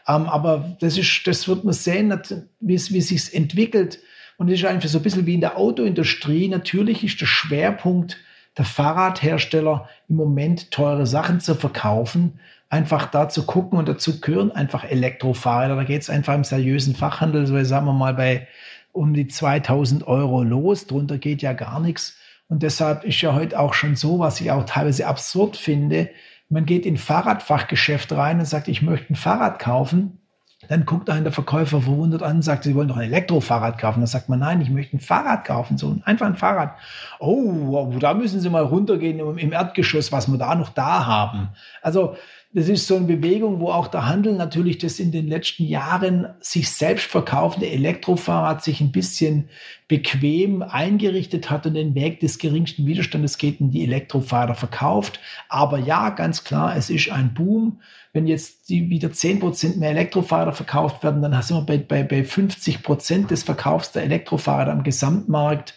[0.07, 2.13] Ähm, aber das ist, das wird man sehen,
[2.59, 3.97] wie es sich entwickelt.
[4.37, 6.49] Und es ist einfach so ein bisschen wie in der Autoindustrie.
[6.49, 8.19] Natürlich ist der Schwerpunkt
[8.57, 12.39] der Fahrradhersteller im Moment teure Sachen zu verkaufen.
[12.69, 15.75] Einfach da zu gucken und dazu gehören einfach Elektrofahrräder.
[15.75, 18.47] Da geht es einfach im seriösen Fachhandel, so sagen wir mal bei
[18.91, 20.87] um die 2000 Euro los.
[20.87, 22.17] Drunter geht ja gar nichts.
[22.49, 26.09] Und deshalb ist ja heute auch schon so, was ich auch teilweise absurd finde.
[26.49, 30.19] Man geht in Fahrradfachgeschäft rein und sagt, ich möchte ein Fahrrad kaufen.
[30.69, 33.99] Dann guckt einen der Verkäufer verwundert an und sagt, Sie wollen doch ein Elektrofahrrad kaufen.
[33.99, 36.75] Dann sagt man, nein, ich möchte ein Fahrrad kaufen, so einfach ein Fahrrad.
[37.19, 41.49] Oh, da müssen Sie mal runtergehen im Erdgeschoss, was wir da noch da haben.
[41.81, 42.15] Also
[42.57, 46.27] das ist so eine Bewegung, wo auch der Handel natürlich das in den letzten Jahren
[46.39, 49.49] sich selbst verkaufende Elektrofahrrad sich ein bisschen
[49.87, 55.19] bequem eingerichtet hat und den Weg des geringsten Widerstandes geht und die Elektrofahrräder verkauft.
[55.49, 57.79] Aber ja, ganz klar, es ist ein Boom.
[58.11, 62.01] Wenn jetzt die wieder zehn Prozent mehr Elektrofahrräder verkauft werden, dann sind wir bei, bei,
[62.01, 65.75] bei 50 Prozent des Verkaufs der Elektrofahrräder am Gesamtmarkt.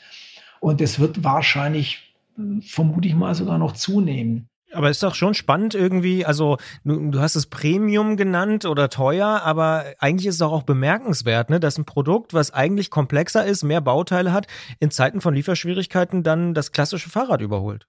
[0.61, 2.14] Und es wird wahrscheinlich,
[2.62, 4.50] vermute ich mal, sogar noch zunehmen.
[4.73, 9.43] Aber ist doch schon spannend irgendwie, also du, du, hast es Premium genannt oder teuer,
[9.45, 13.65] aber eigentlich ist es doch auch bemerkenswert, ne, dass ein Produkt, was eigentlich komplexer ist,
[13.65, 14.47] mehr Bauteile hat,
[14.79, 17.87] in Zeiten von Lieferschwierigkeiten dann das klassische Fahrrad überholt.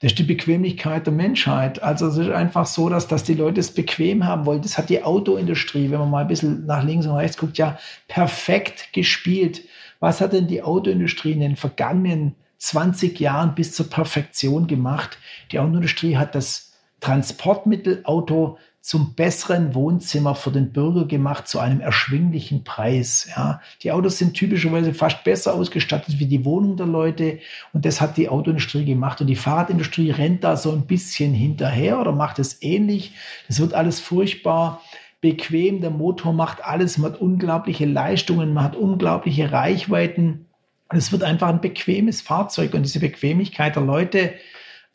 [0.00, 1.82] Das ist die Bequemlichkeit der Menschheit.
[1.82, 4.60] Also es ist einfach so, dass, dass die Leute es bequem haben wollen.
[4.60, 7.78] Das hat die Autoindustrie, wenn man mal ein bisschen nach links und rechts guckt, ja
[8.08, 9.62] perfekt gespielt.
[10.00, 12.34] Was hat denn die Autoindustrie in den vergangenen
[12.68, 15.18] 20 Jahren bis zur Perfektion gemacht.
[15.52, 22.64] Die Autoindustrie hat das Transportmittelauto zum besseren Wohnzimmer für den Bürger gemacht zu einem erschwinglichen
[22.64, 23.28] Preis.
[23.34, 23.60] Ja.
[23.82, 27.38] Die Autos sind typischerweise fast besser ausgestattet wie die Wohnung der Leute
[27.72, 31.98] und das hat die Autoindustrie gemacht und die Fahrradindustrie rennt da so ein bisschen hinterher
[31.98, 33.12] oder macht es ähnlich.
[33.48, 34.82] Das wird alles furchtbar
[35.22, 40.46] bequem, der Motor macht alles, man hat unglaubliche Leistungen, man hat unglaubliche Reichweiten
[40.90, 44.34] es wird einfach ein bequemes Fahrzeug und diese Bequemlichkeit der Leute,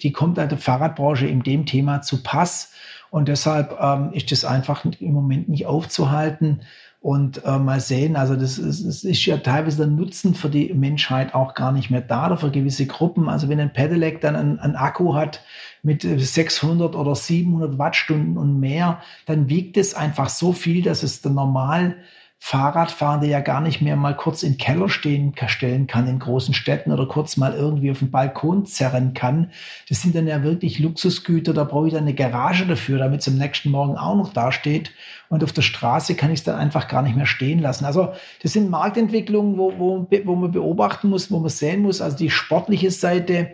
[0.02, 2.72] die kommt an der Fahrradbranche in dem Thema zu Pass.
[3.12, 6.62] Und deshalb ähm, ist das einfach im Moment nicht aufzuhalten.
[7.02, 10.74] Und äh, mal sehen, also das ist, das ist ja teilweise der Nutzen für die
[10.74, 13.30] Menschheit auch gar nicht mehr da oder für gewisse Gruppen.
[13.30, 15.42] Also wenn ein Pedelec dann einen, Akku hat
[15.82, 21.22] mit 600 oder 700 Wattstunden und mehr, dann wiegt es einfach so viel, dass es
[21.22, 21.96] der normal
[22.42, 26.92] Fahrradfahrende ja gar nicht mehr mal kurz in Keller stehen stellen kann in großen Städten
[26.92, 29.52] oder kurz mal irgendwie auf den Balkon zerren kann.
[29.90, 33.28] Das sind dann ja wirklich Luxusgüter, da brauche ich dann eine Garage dafür, damit es
[33.28, 34.92] am nächsten Morgen auch noch dasteht.
[35.28, 37.84] Und auf der Straße kann ich es dann einfach gar nicht mehr stehen lassen.
[37.84, 42.02] Also das sind Marktentwicklungen, wo, wo, wo man beobachten muss, wo man sehen muss.
[42.02, 43.52] Also die sportliche Seite,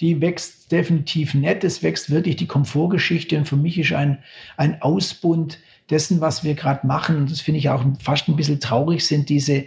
[0.00, 1.64] die wächst definitiv nett.
[1.64, 3.36] Es wächst wirklich die Komfortgeschichte.
[3.36, 4.18] Und für mich ist ein,
[4.56, 5.58] ein Ausbund
[5.90, 9.28] dessen, was wir gerade machen, und das finde ich auch fast ein bisschen traurig, sind
[9.28, 9.66] diese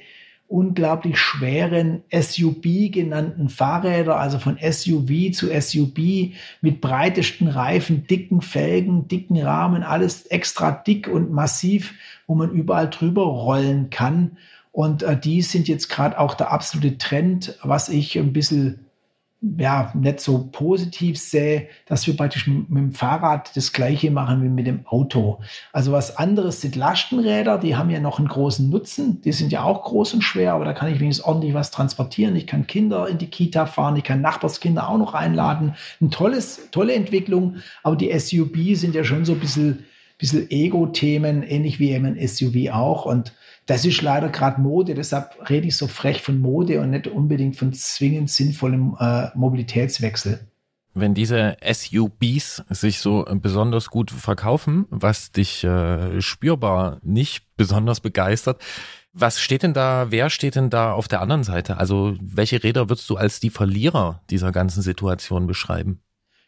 [0.51, 9.07] unglaublich schweren SUV genannten Fahrräder, also von SUV zu SUV mit breitesten Reifen, dicken Felgen,
[9.07, 11.93] dicken Rahmen, alles extra dick und massiv,
[12.27, 14.37] wo man überall drüber rollen kann.
[14.73, 18.90] Und äh, die sind jetzt gerade auch der absolute Trend, was ich ein bisschen
[19.41, 24.49] ja, nicht so positiv sehe, dass wir praktisch mit, dem Fahrrad das gleiche machen wie
[24.49, 25.39] mit dem Auto.
[25.73, 29.19] Also was anderes sind Lastenräder, die haben ja noch einen großen Nutzen.
[29.23, 32.35] Die sind ja auch groß und schwer, aber da kann ich wenigstens ordentlich was transportieren.
[32.35, 35.73] Ich kann Kinder in die Kita fahren, ich kann Nachbarskinder auch noch einladen.
[35.99, 39.85] Ein tolles, tolle Entwicklung, aber die SUV sind ja schon so ein bisschen,
[40.21, 43.05] bisschen Ego-Themen, ähnlich wie eben ein SUV auch.
[43.05, 43.33] Und
[43.65, 47.57] das ist leider gerade Mode, deshalb rede ich so frech von Mode und nicht unbedingt
[47.57, 50.47] von zwingend sinnvollem äh, Mobilitätswechsel.
[50.93, 58.61] Wenn diese SUVs sich so besonders gut verkaufen, was dich äh, spürbar nicht besonders begeistert,
[59.13, 61.77] was steht denn da, wer steht denn da auf der anderen Seite?
[61.77, 66.01] Also welche Räder würdest du als die Verlierer dieser ganzen Situation beschreiben?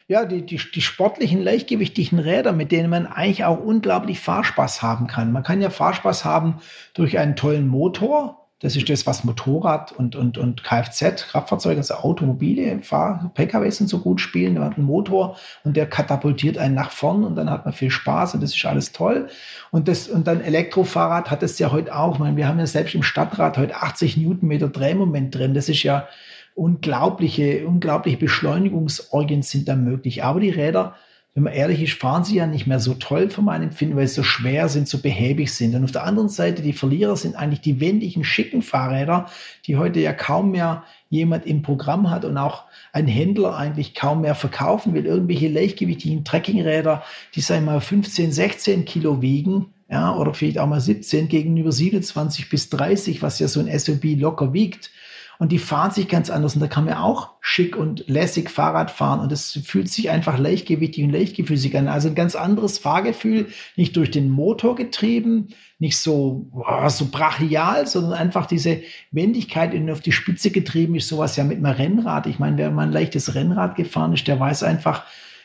[0.06, 5.06] Ja, die, die, die sportlichen, leichtgewichtigen Räder, mit denen man eigentlich auch unglaublich Fahrspaß haben
[5.06, 5.32] kann.
[5.32, 6.60] Man kann ja Fahrspaß haben
[6.92, 8.40] durch einen tollen Motor.
[8.60, 13.88] Das ist das, was Motorrad und, und, und Kfz, Kraftfahrzeuge, also Automobile, Fahr PKWs sind
[13.88, 14.54] so gut spielen.
[14.54, 17.90] Man hat einen Motor und der katapultiert einen nach vorn und dann hat man viel
[17.90, 19.28] Spaß und das ist alles toll.
[19.70, 22.14] Und, das, und dann Elektrofahrrad hat es ja heute auch.
[22.14, 25.54] Ich meine, wir haben ja selbst im Stadtrad heute 80 Newtonmeter Drehmoment drin.
[25.54, 26.06] Das ist ja,
[26.54, 30.22] unglaubliche, unglaubliche Beschleunigungsorgien sind da möglich.
[30.24, 30.94] Aber die Räder,
[31.34, 34.06] wenn man ehrlich ist, fahren sie ja nicht mehr so toll für mein Empfinden, weil
[34.06, 35.74] sie so schwer sind, so behäbig sind.
[35.74, 39.26] Und auf der anderen Seite, die Verlierer sind eigentlich die wendigen, schicken Fahrräder,
[39.66, 44.20] die heute ja kaum mehr jemand im Programm hat und auch ein Händler eigentlich kaum
[44.20, 45.06] mehr verkaufen will.
[45.06, 47.02] Irgendwelche leichtgewichtigen Trekkingräder,
[47.34, 52.48] die sagen mal 15, 16 Kilo wiegen, ja, oder vielleicht auch mal 17 gegenüber 27
[52.48, 54.90] bis 30, was ja so ein SUV locker wiegt.
[55.38, 56.54] Und die fahren sich ganz anders.
[56.54, 59.20] Und da kann man auch schick und lässig Fahrrad fahren.
[59.20, 61.88] Und es fühlt sich einfach leichtgewichtig und leichtgefüßig an.
[61.88, 67.86] Also ein ganz anderes Fahrgefühl, nicht durch den Motor getrieben, nicht so, oh, so brachial,
[67.86, 72.26] sondern einfach diese Wendigkeit in auf die Spitze getrieben ist sowas ja mit einem Rennrad.
[72.26, 75.04] Ich meine, wer mal ein leichtes Rennrad gefahren ist, der weiß einfach,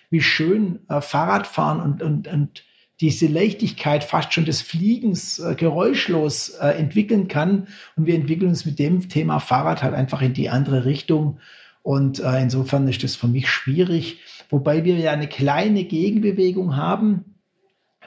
[0.10, 2.64] wie schön äh, Fahrradfahren und, und, und
[3.02, 7.68] diese Leichtigkeit fast schon des Fliegens äh, geräuschlos äh, entwickeln kann.
[7.96, 11.40] Und wir entwickeln uns mit dem Thema Fahrrad halt einfach in die andere Richtung.
[11.82, 14.20] Und äh, insofern ist das für mich schwierig.
[14.50, 17.36] Wobei wir ja eine kleine Gegenbewegung haben.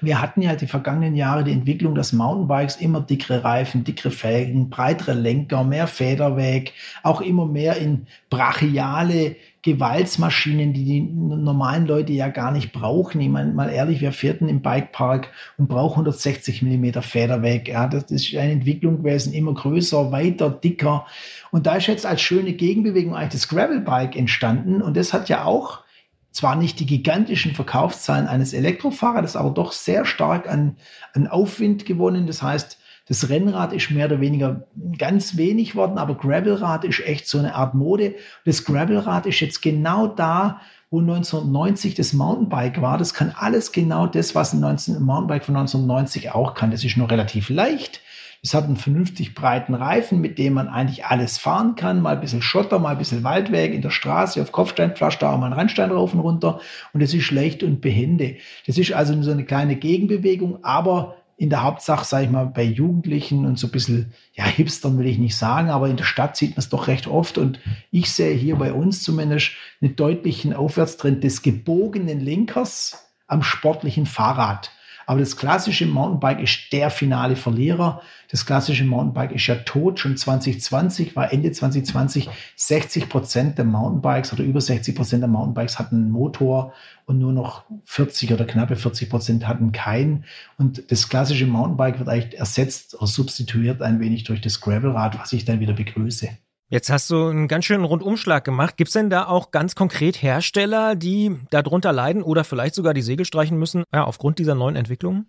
[0.03, 4.69] Wir hatten ja die vergangenen Jahre die Entwicklung, dass Mountainbikes immer dickere Reifen, dickere Felgen,
[4.69, 6.73] breitere Lenker, mehr Federweg,
[7.05, 13.21] auch immer mehr in brachiale Gewaltsmaschinen, die die normalen Leute ja gar nicht brauchen.
[13.21, 17.69] Ich meine, mal ehrlich, wer fährt denn im Bikepark und braucht 160 Millimeter Federweg?
[17.69, 21.07] Ja, das ist eine Entwicklung gewesen, immer größer, weiter, dicker.
[21.53, 24.83] Und da ist jetzt als schöne Gegenbewegung eigentlich das Gravelbike entstanden.
[24.83, 25.85] Und das hat ja auch
[26.33, 30.77] zwar nicht die gigantischen Verkaufszahlen eines Elektrofahrrades, aber doch sehr stark an,
[31.15, 32.27] an Aufwind gewonnen.
[32.27, 37.27] Das heißt, das Rennrad ist mehr oder weniger ganz wenig worden, aber Gravelrad ist echt
[37.29, 38.15] so eine Art Mode.
[38.45, 40.61] Das Gravelrad ist jetzt genau da,
[40.91, 42.99] wo 1990 das Mountainbike war.
[42.99, 46.71] Das kann alles genau das, was ein 19, Mountainbike von 1990 auch kann.
[46.71, 48.03] Das ist nur relativ leicht.
[48.45, 52.03] Es hat einen vernünftig breiten Reifen, mit dem man eigentlich alles fahren kann.
[52.03, 55.47] Mal ein bisschen Schotter, mal ein bisschen Waldweg in der Straße, auf Kopfsteinpflaster, auch mal
[55.47, 56.61] einen Randstein rauf und runter.
[56.93, 58.37] Und es ist leicht und behende.
[58.67, 62.63] Das ist also so eine kleine Gegenbewegung, aber in der Hauptsache, sage ich mal, bei
[62.63, 66.37] Jugendlichen und so ein bisschen, ja, Hipstern will ich nicht sagen, aber in der Stadt
[66.37, 67.37] sieht man es doch recht oft.
[67.37, 67.59] Und
[67.91, 69.51] ich sehe hier bei uns zumindest
[69.81, 74.71] einen deutlichen Aufwärtstrend des gebogenen Lenkers am sportlichen Fahrrad.
[75.07, 78.03] Aber das klassische Mountainbike ist der finale Verlierer.
[78.31, 80.01] Das klassische Mountainbike ist ja tot.
[80.01, 85.79] Schon 2020 war Ende 2020 60 Prozent der Mountainbikes oder über 60 Prozent der Mountainbikes
[85.79, 86.73] hatten einen Motor
[87.05, 90.25] und nur noch 40 oder knappe 40 Prozent hatten keinen.
[90.59, 95.33] Und das klassische Mountainbike wird eigentlich ersetzt oder substituiert ein wenig durch das Gravelrad, was
[95.33, 96.29] ich dann wieder begrüße.
[96.73, 98.79] Jetzt hast du einen ganz schönen Rundumschlag gemacht.
[98.79, 103.03] Gibt es denn da auch ganz konkret Hersteller, die darunter leiden oder vielleicht sogar die
[103.03, 105.27] Segel streichen müssen, ja, aufgrund dieser neuen Entwicklungen?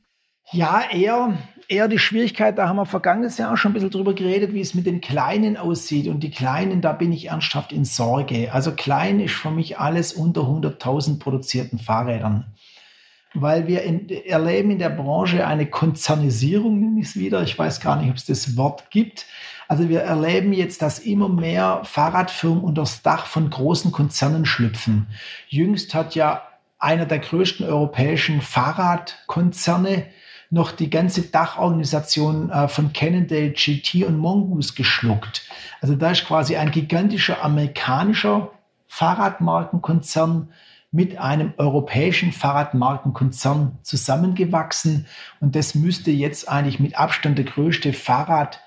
[0.53, 4.13] Ja, eher, eher die Schwierigkeit, da haben wir vergangenes Jahr auch schon ein bisschen drüber
[4.13, 6.07] geredet, wie es mit den Kleinen aussieht.
[6.07, 8.53] Und die Kleinen, da bin ich ernsthaft in Sorge.
[8.53, 12.53] Also klein ist für mich alles unter 100.000 produzierten Fahrrädern.
[13.33, 17.41] Weil wir in, erleben in der Branche eine Konzernisierung, nenne ich es wieder.
[17.41, 19.25] Ich weiß gar nicht, ob es das Wort gibt.
[19.67, 25.07] Also wir erleben jetzt, dass immer mehr Fahrradfirmen unter das Dach von großen Konzernen schlüpfen.
[25.47, 26.43] Jüngst hat ja
[26.77, 30.05] einer der größten europäischen Fahrradkonzerne
[30.49, 35.41] noch die ganze Dachorganisation äh, von Cannondale, GT und Mongoose geschluckt.
[35.81, 38.51] Also da ist quasi ein gigantischer amerikanischer
[38.87, 40.49] Fahrradmarkenkonzern
[40.93, 45.07] mit einem europäischen Fahrradmarkenkonzern zusammengewachsen.
[45.41, 48.61] Und das müsste jetzt eigentlich mit Abstand der größte Fahrrad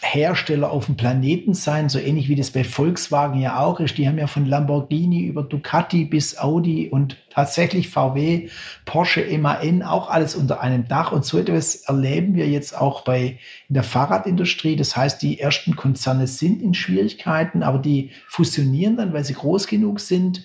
[0.00, 3.98] Hersteller auf dem Planeten sein, so ähnlich wie das bei Volkswagen ja auch ist.
[3.98, 8.48] Die haben ja von Lamborghini über Ducati bis Audi und tatsächlich VW,
[8.84, 11.10] Porsche, MAN auch alles unter einem Dach.
[11.10, 14.76] Und so etwas erleben wir jetzt auch bei in der Fahrradindustrie.
[14.76, 19.66] Das heißt, die ersten Konzerne sind in Schwierigkeiten, aber die fusionieren dann, weil sie groß
[19.66, 20.44] genug sind.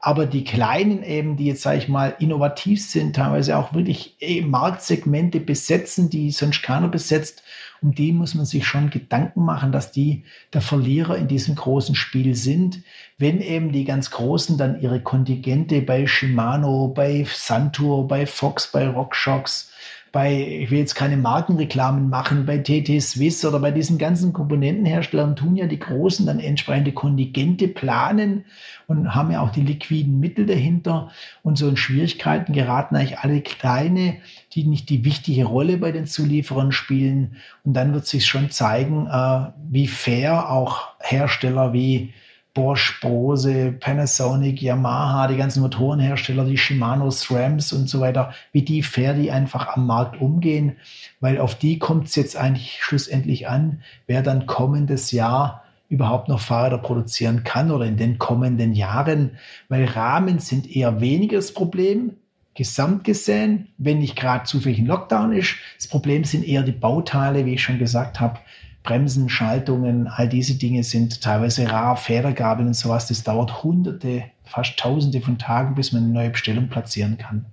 [0.00, 4.40] Aber die Kleinen eben, die jetzt, sage ich mal, innovativ sind, teilweise auch wirklich eh
[4.40, 7.42] Marktsegmente besetzen, die sonst keiner besetzt
[7.82, 11.94] um die muss man sich schon Gedanken machen, dass die der Verlierer in diesem großen
[11.94, 12.82] Spiel sind.
[13.16, 18.86] Wenn eben die ganz Großen dann ihre Kontingente bei Shimano, bei Santur, bei Fox, bei
[18.86, 19.70] RockShox
[20.12, 25.36] bei, ich will jetzt keine Markenreklamen machen, bei TT Swiss oder bei diesen ganzen Komponentenherstellern
[25.36, 28.44] tun ja die Großen dann entsprechende Kontingente planen
[28.88, 31.10] und haben ja auch die liquiden Mittel dahinter.
[31.42, 34.16] Und so in Schwierigkeiten geraten eigentlich alle Kleine,
[34.52, 37.36] die nicht die wichtige Rolle bei den Zulieferern spielen.
[37.64, 42.12] Und dann wird sich schon zeigen, äh, wie fair auch Hersteller wie
[42.54, 48.82] Bosch, Bose, Panasonic, Yamaha, die ganzen Motorenhersteller, die Shimano, SRAMs und so weiter, wie die
[48.82, 50.76] fair die einfach am Markt umgehen,
[51.20, 56.40] weil auf die kommt es jetzt eigentlich schlussendlich an, wer dann kommendes Jahr überhaupt noch
[56.40, 62.16] Fahrräder produzieren kann oder in den kommenden Jahren, weil Rahmen sind eher weniger das Problem,
[62.54, 65.54] gesamt gesehen, wenn nicht gerade zufällig ein Lockdown ist.
[65.76, 68.38] Das Problem sind eher die Bauteile, wie ich schon gesagt habe,
[68.82, 73.08] Bremsen, Schaltungen, all diese Dinge sind teilweise rar, Federgabeln und sowas.
[73.08, 77.46] Das dauert hunderte, fast tausende von Tagen, bis man eine neue Bestellung platzieren kann.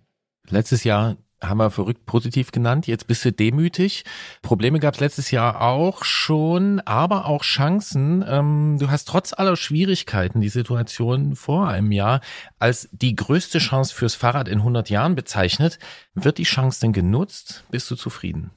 [0.49, 2.87] Letztes Jahr haben wir verrückt positiv genannt.
[2.87, 4.05] Jetzt bist du demütig.
[4.41, 8.25] Probleme gab es letztes Jahr auch schon, aber auch Chancen.
[8.27, 12.21] Ähm, du hast trotz aller Schwierigkeiten die Situation vor einem Jahr
[12.59, 15.77] als die größte Chance fürs Fahrrad in 100 Jahren bezeichnet.
[16.15, 17.65] Wird die Chance denn genutzt?
[17.69, 18.51] Bist du zufrieden?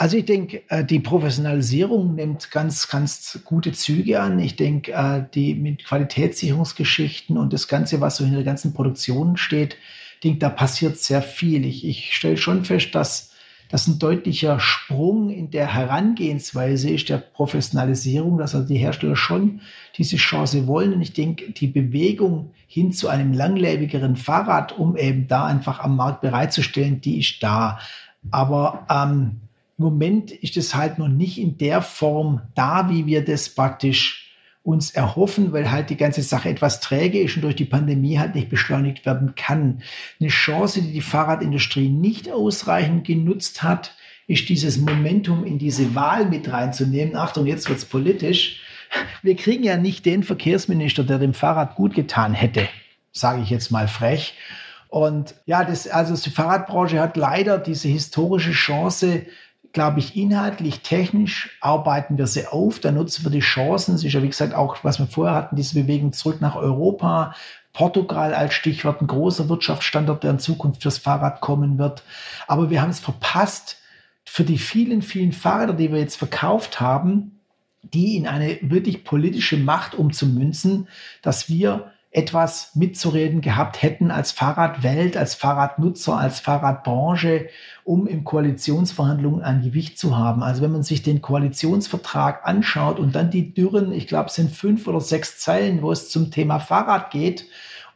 [0.00, 4.38] Also ich denke, äh, die Professionalisierung nimmt ganz, ganz gute Züge an.
[4.38, 9.36] Ich denke, äh, die mit Qualitätssicherungsgeschichten und das Ganze, was so in der ganzen Produktion
[9.36, 9.76] steht,
[10.22, 11.66] denke, da passiert sehr viel.
[11.66, 13.32] Ich, ich stelle schon fest, dass
[13.70, 19.62] das ein deutlicher Sprung in der Herangehensweise ist, der Professionalisierung, dass also die Hersteller schon
[19.96, 20.94] diese Chance wollen.
[20.94, 25.96] Und ich denke, die Bewegung hin zu einem langlebigeren Fahrrad, um eben da einfach am
[25.96, 27.80] Markt bereitzustellen, die ist da.
[28.30, 29.40] Aber ähm,
[29.78, 34.34] im Moment ist es halt noch nicht in der Form da, wie wir das praktisch
[34.64, 38.34] uns erhoffen, weil halt die ganze Sache etwas träge ist und durch die Pandemie halt
[38.34, 39.82] nicht beschleunigt werden kann.
[40.20, 43.94] Eine Chance, die die Fahrradindustrie nicht ausreichend genutzt hat,
[44.26, 47.16] ist dieses Momentum in diese Wahl mit reinzunehmen.
[47.16, 48.60] Achtung, jetzt wird's politisch.
[49.22, 52.68] Wir kriegen ja nicht den Verkehrsminister, der dem Fahrrad gut getan hätte,
[53.12, 54.34] sage ich jetzt mal frech.
[54.88, 59.26] Und ja, das, also die Fahrradbranche hat leider diese historische Chance
[59.78, 63.94] glaube ich, inhaltlich, technisch arbeiten wir sie auf, da nutzen wir die Chancen.
[63.94, 67.32] Es ist ja, wie gesagt, auch, was wir vorher hatten, diese Bewegung zurück nach Europa.
[67.72, 72.02] Portugal als Stichwort, ein großer Wirtschaftsstandort, der in Zukunft fürs Fahrrad kommen wird.
[72.48, 73.76] Aber wir haben es verpasst,
[74.24, 77.38] für die vielen, vielen Fahrräder, die wir jetzt verkauft haben,
[77.84, 80.88] die in eine wirklich politische Macht umzumünzen,
[81.22, 87.48] dass wir etwas mitzureden gehabt hätten als Fahrradwelt, als Fahrradnutzer, als Fahrradbranche,
[87.84, 90.42] um im Koalitionsverhandlungen ein Gewicht zu haben.
[90.42, 94.50] Also wenn man sich den Koalitionsvertrag anschaut und dann die Dürren, ich glaube, es sind
[94.50, 97.44] fünf oder sechs Zeilen, wo es zum Thema Fahrrad geht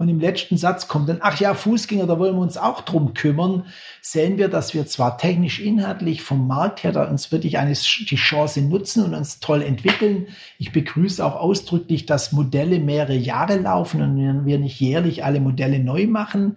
[0.02, 3.14] und im letzten Satz kommt dann, ach ja, Fußgänger, da wollen wir uns auch drum
[3.14, 3.66] kümmern,
[4.00, 8.16] sehen wir, dass wir zwar technisch inhaltlich vom Markt her da uns wirklich eine, die
[8.16, 10.26] Chance nutzen und uns toll entwickeln.
[10.58, 15.78] Ich begrüße auch ausdrücklich, dass Modelle mehrere Jahre laufen und wir nicht jährlich alle Modelle
[15.78, 16.56] neu machen.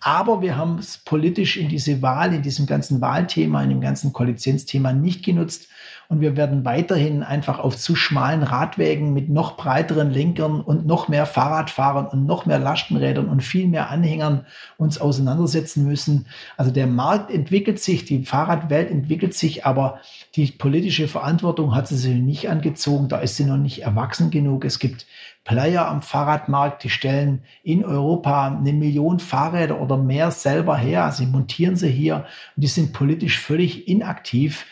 [0.00, 4.12] Aber wir haben es politisch in diese Wahl, in diesem ganzen Wahlthema, in dem ganzen
[4.12, 5.68] Koalitionsthema nicht genutzt.
[6.10, 11.06] Und wir werden weiterhin einfach auf zu schmalen Radwegen mit noch breiteren Lenkern und noch
[11.06, 14.44] mehr Fahrradfahrern und noch mehr Lastenrädern und viel mehr Anhängern
[14.76, 16.26] uns auseinandersetzen müssen.
[16.56, 20.00] Also der Markt entwickelt sich, die Fahrradwelt entwickelt sich, aber
[20.34, 23.06] die politische Verantwortung hat sie sich nicht angezogen.
[23.08, 24.64] Da ist sie noch nicht erwachsen genug.
[24.64, 25.06] Es gibt
[25.44, 31.12] Player am Fahrradmarkt, die stellen in Europa eine Million Fahrräder oder mehr selber her.
[31.12, 34.66] Sie montieren sie hier und die sind politisch völlig inaktiv.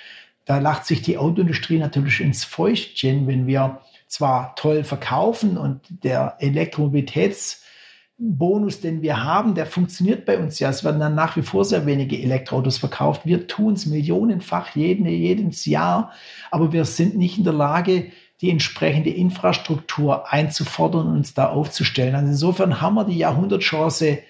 [0.48, 6.36] Da lacht sich die Autoindustrie natürlich ins Feuchtchen, wenn wir zwar toll verkaufen und der
[6.38, 10.70] Elektromobilitätsbonus, den wir haben, der funktioniert bei uns ja.
[10.70, 13.26] Es werden dann nach wie vor sehr wenige Elektroautos verkauft.
[13.26, 16.12] Wir tun es millionenfach jeden, jedes Jahr,
[16.50, 22.14] aber wir sind nicht in der Lage, die entsprechende Infrastruktur einzufordern und uns da aufzustellen.
[22.14, 24.20] Also insofern haben wir die Jahrhundertchance.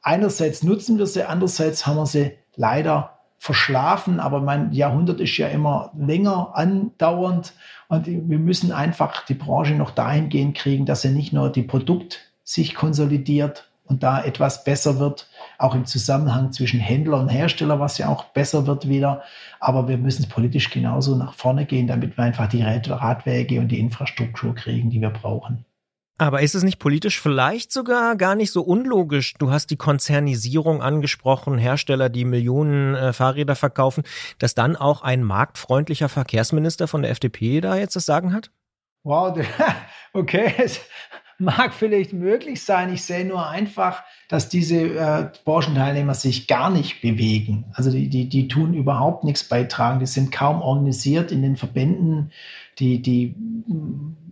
[0.00, 5.48] Einerseits nutzen wir sie, andererseits haben wir sie leider verschlafen, aber mein Jahrhundert ist ja
[5.48, 7.54] immer länger andauernd
[7.88, 12.20] und wir müssen einfach die Branche noch dahingehend kriegen, dass sie nicht nur die Produkt
[12.44, 15.26] sich konsolidiert und da etwas besser wird,
[15.56, 19.22] auch im Zusammenhang zwischen Händler und Hersteller, was ja auch besser wird wieder.
[19.58, 23.80] Aber wir müssen politisch genauso nach vorne gehen, damit wir einfach die Radwege und die
[23.80, 25.64] Infrastruktur kriegen, die wir brauchen.
[26.20, 29.32] Aber ist es nicht politisch vielleicht sogar gar nicht so unlogisch?
[29.38, 34.04] Du hast die Konzernisierung angesprochen, Hersteller, die Millionen äh, Fahrräder verkaufen,
[34.38, 38.50] dass dann auch ein marktfreundlicher Verkehrsminister von der FDP da jetzt das Sagen hat?
[39.02, 39.34] Wow,
[40.12, 40.52] okay,
[41.38, 42.92] mag vielleicht möglich sein.
[42.92, 47.64] Ich sehe nur einfach, dass diese äh, Branchenteilnehmer sich gar nicht bewegen.
[47.72, 50.00] Also die, die, die tun überhaupt nichts beitragen.
[50.00, 52.30] Die sind kaum organisiert in den Verbänden.
[52.78, 53.34] Die, die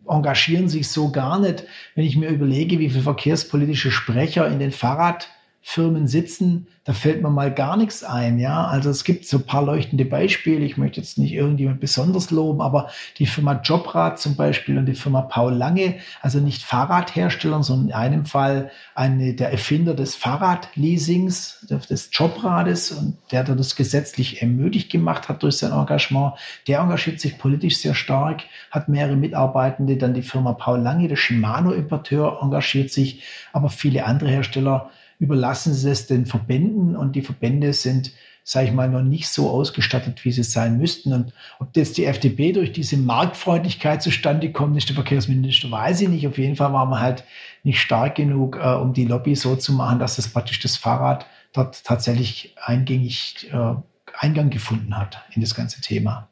[0.08, 1.64] engagieren sich so gar nicht.
[1.94, 5.28] Wenn ich mir überlege, wie viele verkehrspolitische Sprecher in den Fahrrad
[5.60, 8.38] Firmen sitzen, da fällt mir mal gar nichts ein.
[8.38, 10.64] Ja, also es gibt so ein paar leuchtende Beispiele.
[10.64, 14.94] Ich möchte jetzt nicht irgendjemand besonders loben, aber die Firma Jobrad zum Beispiel und die
[14.94, 21.66] Firma Paul Lange, also nicht Fahrradhersteller, sondern in einem Fall eine, der Erfinder des Fahrradleasings,
[21.68, 26.32] des Jobrades und der, der das gesetzlich ermöglicht gemacht hat durch sein Engagement,
[26.68, 29.98] der engagiert sich politisch sehr stark, hat mehrere Mitarbeitende.
[29.98, 35.90] Dann die Firma Paul Lange, der Shimano-Importeur, engagiert sich, aber viele andere Hersteller überlassen sie
[35.90, 38.12] es den Verbänden und die Verbände sind,
[38.44, 41.12] sage ich mal, noch nicht so ausgestattet, wie sie sein müssten.
[41.12, 46.08] Und ob jetzt die FDP durch diese Marktfreundlichkeit zustande kommt, ist der Verkehrsminister, weiß ich
[46.08, 46.26] nicht.
[46.26, 47.24] Auf jeden Fall waren wir halt
[47.64, 51.26] nicht stark genug, äh, um die Lobby so zu machen, dass das praktisch das Fahrrad
[51.52, 53.74] dort tatsächlich eingängig äh,
[54.14, 56.28] Eingang gefunden hat in das ganze Thema.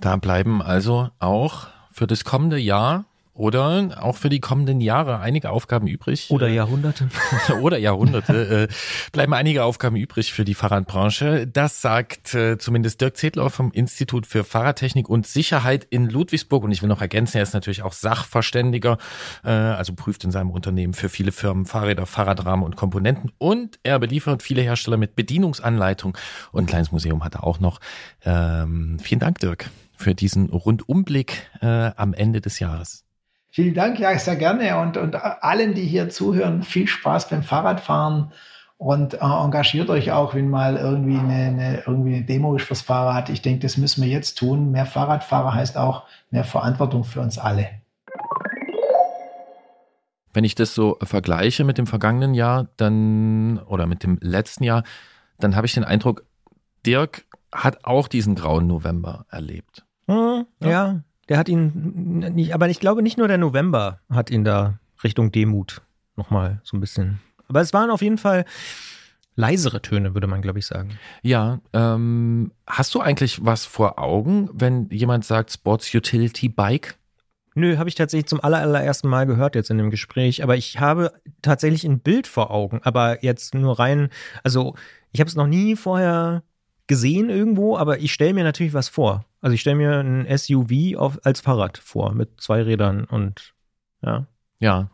[0.00, 3.04] Da bleiben also auch für das kommende Jahr
[3.34, 6.30] oder auch für die kommenden Jahre einige Aufgaben übrig.
[6.30, 7.08] Oder Jahrhunderte.
[7.60, 8.68] Oder Jahrhunderte.
[8.68, 8.74] äh,
[9.10, 11.46] bleiben einige Aufgaben übrig für die Fahrradbranche.
[11.46, 16.62] Das sagt äh, zumindest Dirk Zedler vom Institut für Fahrradtechnik und Sicherheit in Ludwigsburg.
[16.62, 18.98] Und ich will noch ergänzen, er ist natürlich auch Sachverständiger,
[19.44, 23.32] äh, also prüft in seinem Unternehmen für viele Firmen Fahrräder, Fahrradrahmen und Komponenten.
[23.38, 26.18] Und er beliefert viele Hersteller mit Bedienungsanleitung.
[26.52, 27.80] Und ein kleines Museum hat er auch noch.
[28.24, 33.04] Ähm, vielen Dank, Dirk, für diesen Rundumblick äh, am Ende des Jahres.
[33.54, 34.78] Vielen Dank, ja, sehr gerne.
[34.78, 38.32] Und, und allen, die hier zuhören, viel Spaß beim Fahrradfahren
[38.78, 42.80] und äh, engagiert euch auch, wenn mal irgendwie eine, eine, irgendwie eine Demo ist fürs
[42.80, 43.28] Fahrrad.
[43.28, 44.70] Ich denke, das müssen wir jetzt tun.
[44.70, 47.68] Mehr Fahrradfahrer heißt auch mehr Verantwortung für uns alle.
[50.32, 54.82] Wenn ich das so vergleiche mit dem vergangenen Jahr, dann oder mit dem letzten Jahr,
[55.38, 56.24] dann habe ich den Eindruck,
[56.86, 59.84] Dirk hat auch diesen grauen November erlebt.
[60.06, 60.70] Hm, ja.
[60.70, 61.00] ja,
[61.32, 65.32] der hat ihn nicht, aber ich glaube nicht nur der November hat ihn da Richtung
[65.32, 65.80] Demut
[66.14, 67.20] nochmal so ein bisschen.
[67.48, 68.44] Aber es waren auf jeden Fall
[69.34, 70.98] leisere Töne, würde man, glaube ich, sagen.
[71.22, 76.98] Ja, ähm, hast du eigentlich was vor Augen, wenn jemand sagt Sports Utility Bike?
[77.54, 81.14] Nö, habe ich tatsächlich zum allerersten Mal gehört jetzt in dem Gespräch, aber ich habe
[81.40, 84.10] tatsächlich ein Bild vor Augen, aber jetzt nur rein,
[84.42, 84.74] also
[85.12, 86.42] ich habe es noch nie vorher
[86.92, 89.24] gesehen irgendwo, aber ich stelle mir natürlich was vor.
[89.40, 93.54] Also ich stelle mir ein SUV auf, als Fahrrad vor mit zwei Rädern und
[94.02, 94.26] ja.
[94.58, 94.90] Ja.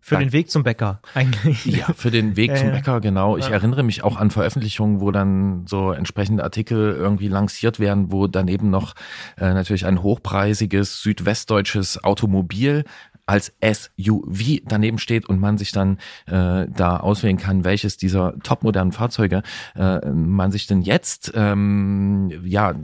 [0.00, 1.64] Für den Weg zum Bäcker eigentlich.
[1.66, 2.74] Ja, für den Weg Ja, zum ja.
[2.74, 3.36] Bäcker, genau.
[3.36, 3.54] Ich Ja.
[3.54, 8.70] erinnere mich auch an Veröffentlichungen, wo dann so entsprechende Artikel irgendwie lanciert werden, wo daneben
[8.70, 8.94] noch
[9.36, 12.84] äh, natürlich ein hochpreisiges südwestdeutsches Automobil
[13.26, 18.92] als SUV daneben steht und man sich dann äh, da auswählen kann, welches dieser topmodernen
[18.92, 19.42] Fahrzeuge
[19.74, 22.74] äh, man sich denn jetzt ähm, ja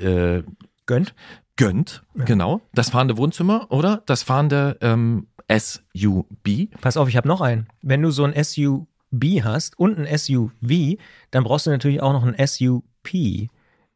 [0.00, 0.42] äh,
[0.86, 1.14] Gönnt.
[1.56, 2.02] gönnt.
[2.14, 2.62] Genau.
[2.72, 6.70] Das fahrende Wohnzimmer oder das fahrende ähm, SUV.
[6.80, 7.66] Pass auf, ich habe noch einen.
[7.82, 10.96] Wenn du so ein SUV hast und ein SUV,
[11.30, 13.50] dann brauchst du natürlich auch noch ein SUP,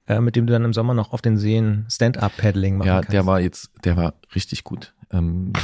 [0.07, 3.13] äh, mit dem du dann im Sommer noch auf den Seen Stand-Up-Paddling machen Ja, kannst.
[3.13, 4.95] der war jetzt, der war richtig gut.
[5.11, 5.53] Ähm,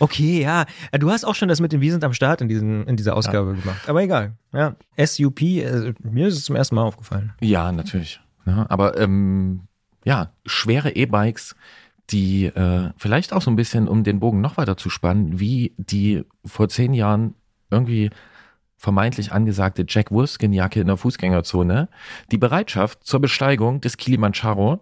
[0.00, 0.66] Okay, ja.
[0.92, 2.96] Äh, Du hast auch schon das mit dem Wir sind am Start in, diesen, in
[2.96, 3.88] dieser Ausgabe gemacht.
[3.88, 4.34] Aber egal.
[4.52, 4.76] Ja.
[5.02, 7.32] SUP, äh, mir ist es zum ersten Mal aufgefallen.
[7.40, 8.20] ja, natürlich.
[8.44, 9.62] Ja, aber ähm,
[10.04, 11.56] ja, schwere E-Bikes,
[12.10, 15.74] die äh, vielleicht auch so ein bisschen, um den Bogen noch weiter zu spannen, wie
[15.78, 17.34] die vor zehn Jahren
[17.70, 18.10] irgendwie
[18.76, 21.88] vermeintlich angesagte Jack Wolfskin-Jacke in der Fußgängerzone,
[22.30, 24.80] die Bereitschaft zur Besteigung des Kilimanjaro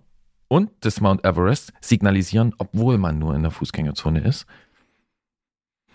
[0.49, 4.47] und des Mount Everest signalisieren, obwohl man nur in der Fußgängerzone ist.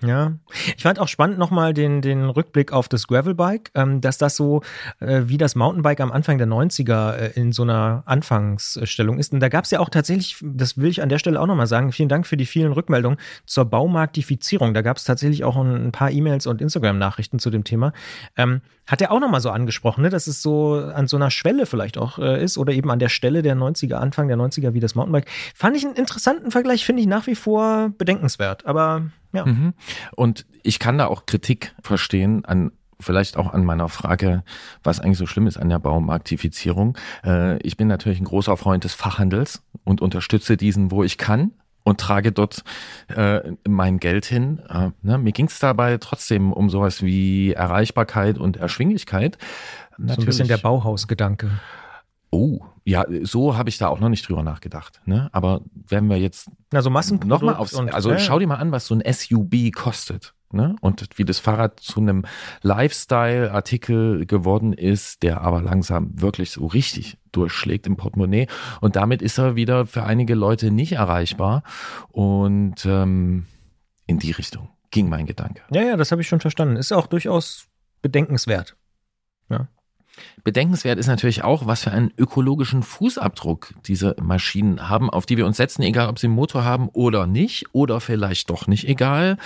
[0.02, 0.34] Ja,
[0.78, 4.62] ich fand auch spannend nochmal den, den Rückblick auf das Gravelbike, ähm, dass das so
[5.00, 9.34] äh, wie das Mountainbike am Anfang der 90er äh, in so einer Anfangsstellung ist.
[9.34, 11.68] Und da gab es ja auch tatsächlich, das will ich an der Stelle auch nochmal
[11.68, 14.74] sagen, vielen Dank für die vielen Rückmeldungen zur Baumarktifizierung.
[14.74, 17.92] Da gab es tatsächlich auch ein, ein paar E-Mails und Instagram-Nachrichten zu dem Thema.
[18.38, 21.66] Ähm, hat er auch nochmal so angesprochen, ne, dass es so an so einer Schwelle
[21.66, 24.80] vielleicht auch äh, ist oder eben an der Stelle der 90er, Anfang der 90er wie
[24.80, 25.30] das Mountainbike.
[25.54, 28.66] Fand ich einen interessanten Vergleich, finde ich nach wie vor bedenkenswert.
[28.66, 29.46] Aber ja.
[29.46, 29.74] Mhm.
[30.16, 34.44] Und ich kann da auch Kritik verstehen an vielleicht auch an meiner Frage,
[34.84, 36.98] was eigentlich so schlimm ist an der Baumarktifizierung.
[37.24, 41.52] Äh, ich bin natürlich ein großer Freund des Fachhandels und unterstütze diesen, wo ich kann
[41.90, 42.64] und trage dort
[43.08, 44.62] äh, mein Geld hin.
[44.70, 45.18] Äh, ne?
[45.18, 49.38] Mir ging es dabei trotzdem um sowas wie Erreichbarkeit und Erschwinglichkeit.
[49.98, 51.50] So ein bisschen der Bauhausgedanke.
[52.32, 55.02] Oh, ja, so habe ich da auch noch nicht drüber nachgedacht.
[55.06, 55.30] Ne?
[55.32, 57.42] Aber wenn wir jetzt Na, so Massenprodukt.
[57.42, 60.34] Nochmal aufs, also schau dir mal an, was so ein SUV kostet.
[60.52, 60.76] Ne?
[60.82, 62.26] Und wie das Fahrrad zu einem
[62.62, 68.48] Lifestyle-Artikel geworden ist, der aber langsam wirklich so richtig durchschlägt im Portemonnaie.
[68.82, 71.64] Und damit ist er wieder für einige Leute nicht erreichbar.
[72.10, 73.46] Und ähm,
[74.08, 75.62] in die Richtung ging mein Gedanke.
[75.72, 76.78] Ja, ja, das habe ich schon verstanden.
[76.78, 77.68] Ist auch durchaus
[78.02, 78.76] bedenkenswert.
[80.44, 85.46] Bedenkenswert ist natürlich auch, was für einen ökologischen Fußabdruck diese Maschinen haben, auf die wir
[85.46, 89.38] uns setzen, egal ob sie einen Motor haben oder nicht, oder vielleicht doch nicht egal.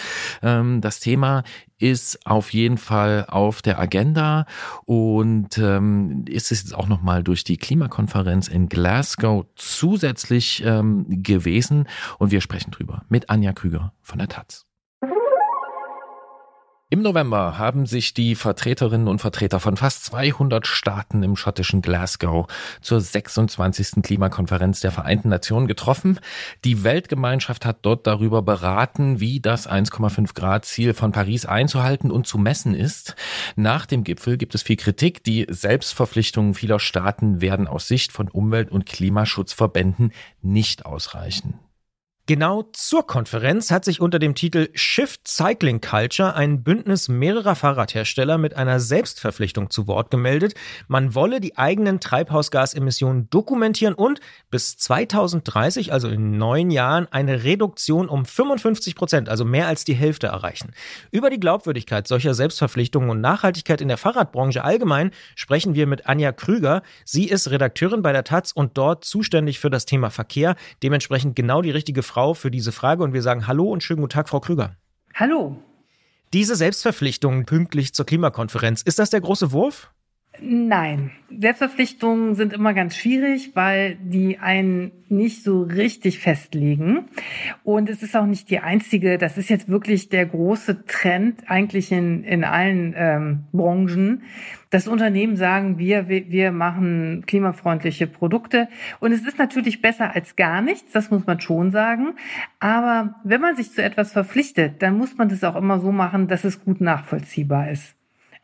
[0.41, 1.43] Ähm, das Thema
[1.77, 4.45] ist auf jeden Fall auf der Agenda
[4.85, 11.87] und ähm, ist es jetzt auch nochmal durch die Klimakonferenz in Glasgow zusätzlich ähm, gewesen
[12.19, 14.65] und wir sprechen drüber mit Anja Krüger von der Taz.
[16.93, 22.45] Im November haben sich die Vertreterinnen und Vertreter von fast 200 Staaten im schottischen Glasgow
[22.81, 24.03] zur 26.
[24.03, 26.19] Klimakonferenz der Vereinten Nationen getroffen.
[26.63, 32.27] Die Weltgemeinschaft hat dort darüber beraten, wie das 1,5 Grad Ziel von Paris einzuhalten und
[32.27, 33.15] zu messen ist.
[33.55, 35.23] Nach dem Gipfel gibt es viel Kritik.
[35.23, 40.13] Die Selbstverpflichtungen vieler Staaten werden aus Sicht von Umwelt- und Klimaschutzverbänden
[40.43, 41.59] nicht ausreichen.
[42.25, 48.37] Genau zur Konferenz hat sich unter dem Titel Shift Cycling Culture ein Bündnis mehrerer Fahrradhersteller
[48.37, 50.53] mit einer Selbstverpflichtung zu Wort gemeldet.
[50.87, 58.07] Man wolle die eigenen Treibhausgasemissionen dokumentieren und bis 2030, also in neun Jahren, eine Reduktion
[58.07, 60.71] um 55 Prozent, also mehr als die Hälfte erreichen.
[61.11, 66.31] Über die Glaubwürdigkeit solcher Selbstverpflichtungen und Nachhaltigkeit in der Fahrradbranche allgemein sprechen wir mit Anja
[66.31, 66.83] Krüger.
[67.03, 70.55] Sie ist Redakteurin bei der Taz und dort zuständig für das Thema Verkehr.
[70.83, 74.11] Dementsprechend genau die richtige Frau für diese Frage und wir sagen Hallo und schönen guten
[74.11, 74.75] Tag, Frau Krüger.
[75.15, 75.57] Hallo.
[76.31, 79.91] Diese Selbstverpflichtung pünktlich zur Klimakonferenz, ist das der große Wurf?
[80.41, 87.05] Nein, Selbstverpflichtungen sind immer ganz schwierig, weil die einen nicht so richtig festlegen.
[87.63, 91.91] Und es ist auch nicht die einzige, das ist jetzt wirklich der große Trend eigentlich
[91.91, 94.23] in, in allen ähm, Branchen,
[94.71, 98.67] dass Unternehmen sagen, wir, wir, wir machen klimafreundliche Produkte.
[98.99, 102.15] Und es ist natürlich besser als gar nichts, das muss man schon sagen.
[102.59, 106.27] Aber wenn man sich zu etwas verpflichtet, dann muss man das auch immer so machen,
[106.27, 107.95] dass es gut nachvollziehbar ist.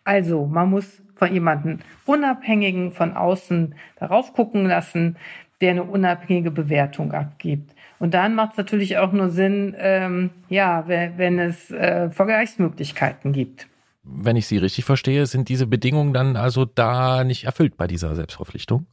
[0.04, 5.18] Also, man muss von jemandem Unabhängigen von außen darauf gucken lassen,
[5.62, 7.76] der eine unabhängige Bewertung abgibt.
[8.00, 13.68] Und dann macht es natürlich auch nur Sinn, ähm, ja, wenn, es äh, Vergleichsmöglichkeiten gibt.
[14.04, 18.16] Wenn ich Sie richtig verstehe, sind diese Bedingungen dann also da nicht erfüllt bei dieser
[18.16, 18.86] Selbstverpflichtung?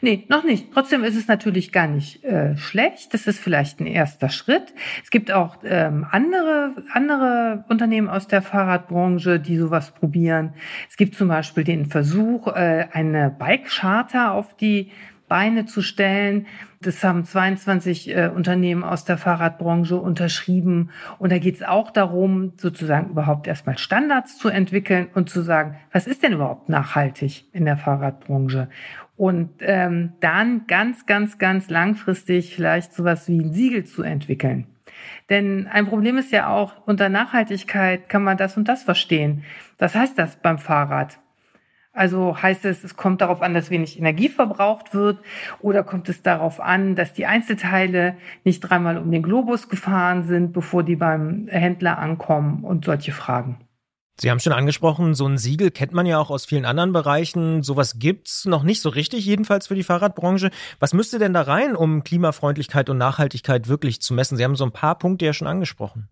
[0.00, 0.72] Nee, noch nicht.
[0.72, 3.12] Trotzdem ist es natürlich gar nicht äh, schlecht.
[3.14, 4.74] Das ist vielleicht ein erster Schritt.
[5.02, 10.54] Es gibt auch ähm, andere, andere Unternehmen aus der Fahrradbranche, die sowas probieren.
[10.88, 14.90] Es gibt zum Beispiel den Versuch, äh, eine Bike-Charter auf die
[15.30, 16.46] Beine zu stellen.
[16.82, 20.90] Das haben 22 äh, Unternehmen aus der Fahrradbranche unterschrieben.
[21.18, 25.76] Und da geht es auch darum, sozusagen überhaupt erstmal Standards zu entwickeln und zu sagen,
[25.92, 28.68] was ist denn überhaupt nachhaltig in der Fahrradbranche?
[29.20, 34.66] Und ähm, dann ganz, ganz, ganz langfristig vielleicht sowas wie ein Siegel zu entwickeln.
[35.28, 39.44] Denn ein Problem ist ja auch, unter Nachhaltigkeit kann man das und das verstehen.
[39.76, 41.18] Was heißt das beim Fahrrad?
[41.92, 45.18] Also heißt es, es kommt darauf an, dass wenig Energie verbraucht wird
[45.60, 50.54] oder kommt es darauf an, dass die Einzelteile nicht dreimal um den Globus gefahren sind,
[50.54, 53.58] bevor die beim Händler ankommen und solche Fragen.
[54.20, 57.62] Sie haben schon angesprochen, so ein Siegel kennt man ja auch aus vielen anderen Bereichen.
[57.62, 60.50] Sowas gibt's noch nicht so richtig, jedenfalls für die Fahrradbranche.
[60.78, 64.36] Was müsste denn da rein, um Klimafreundlichkeit und Nachhaltigkeit wirklich zu messen?
[64.36, 66.10] Sie haben so ein paar Punkte ja schon angesprochen.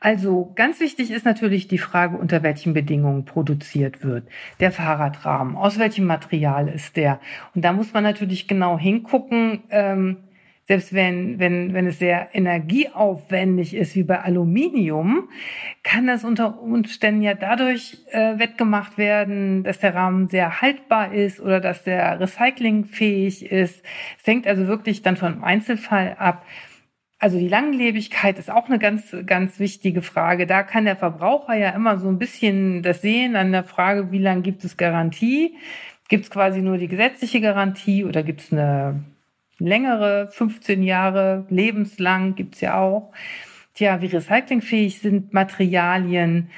[0.00, 4.28] Also ganz wichtig ist natürlich die Frage, unter welchen Bedingungen produziert wird.
[4.58, 7.20] Der Fahrradrahmen, aus welchem Material ist der?
[7.54, 9.64] Und da muss man natürlich genau hingucken.
[9.68, 10.16] Ähm,
[10.72, 15.28] selbst wenn, wenn, wenn es sehr energieaufwendig ist, wie bei Aluminium,
[15.82, 21.40] kann das unter Umständen ja dadurch äh, wettgemacht werden, dass der Rahmen sehr haltbar ist
[21.40, 23.84] oder dass der recyclingfähig ist.
[24.18, 26.46] Es hängt also wirklich dann von Einzelfall ab.
[27.18, 30.46] Also die Langlebigkeit ist auch eine ganz, ganz wichtige Frage.
[30.46, 34.20] Da kann der Verbraucher ja immer so ein bisschen das sehen an der Frage, wie
[34.20, 35.54] lange gibt es Garantie?
[36.08, 39.04] Gibt es quasi nur die gesetzliche Garantie oder gibt es eine
[39.58, 43.12] längere, 15 Jahre, lebenslang gibt's ja auch.
[43.74, 46.50] Tja, wie recyclingfähig sind Materialien?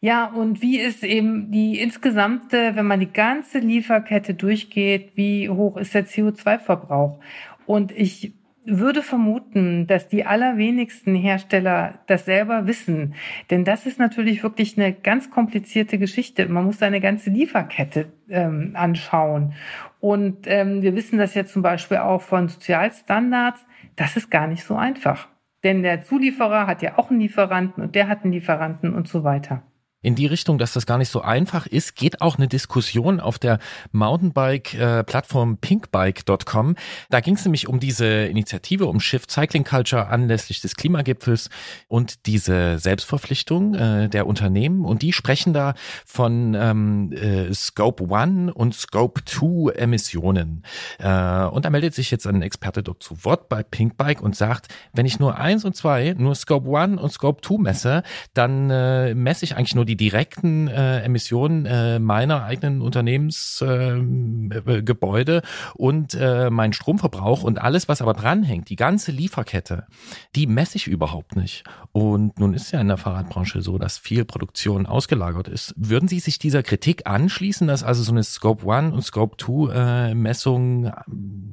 [0.00, 5.76] Ja, und wie ist eben die insgesamte, wenn man die ganze Lieferkette durchgeht, wie hoch
[5.76, 7.18] ist der CO2-Verbrauch?
[7.66, 8.32] Und ich
[8.64, 13.14] würde vermuten, dass die allerwenigsten Hersteller das selber wissen.
[13.50, 16.46] Denn das ist natürlich wirklich eine ganz komplizierte Geschichte.
[16.48, 19.54] Man muss seine ganze Lieferkette ähm, anschauen.
[20.00, 23.66] Und ähm, wir wissen das ja zum Beispiel auch von Sozialstandards.
[23.96, 25.28] Das ist gar nicht so einfach.
[25.64, 29.24] Denn der Zulieferer hat ja auch einen Lieferanten und der hat einen Lieferanten und so
[29.24, 29.62] weiter
[30.00, 33.38] in die Richtung, dass das gar nicht so einfach ist, geht auch eine Diskussion auf
[33.38, 33.58] der
[33.90, 36.76] Mountainbike-Plattform pinkbike.com.
[37.10, 41.50] Da ging es nämlich um diese Initiative, um Shift Cycling Culture anlässlich des Klimagipfels
[41.88, 44.84] und diese Selbstverpflichtung äh, der Unternehmen.
[44.84, 45.74] Und die sprechen da
[46.06, 50.62] von ähm, äh, Scope One und Scope Two Emissionen.
[51.00, 54.68] Äh, und da meldet sich jetzt ein Experte dort zu Wort bei Pinkbike und sagt,
[54.92, 59.14] wenn ich nur eins und zwei, nur Scope One und Scope Two messe, dann äh,
[59.14, 65.42] messe ich eigentlich nur die direkten äh, Emissionen äh, meiner eigenen Unternehmensgebäude äh,
[65.74, 69.86] und äh, mein Stromverbrauch und alles, was aber dranhängt, die ganze Lieferkette,
[70.34, 71.64] die messe ich überhaupt nicht.
[71.92, 75.74] Und nun ist ja in der Fahrradbranche so, dass viel Produktion ausgelagert ist.
[75.76, 80.10] Würden Sie sich dieser Kritik anschließen, dass also so eine Scope 1 und Scope 2
[80.10, 80.92] äh, Messung äh,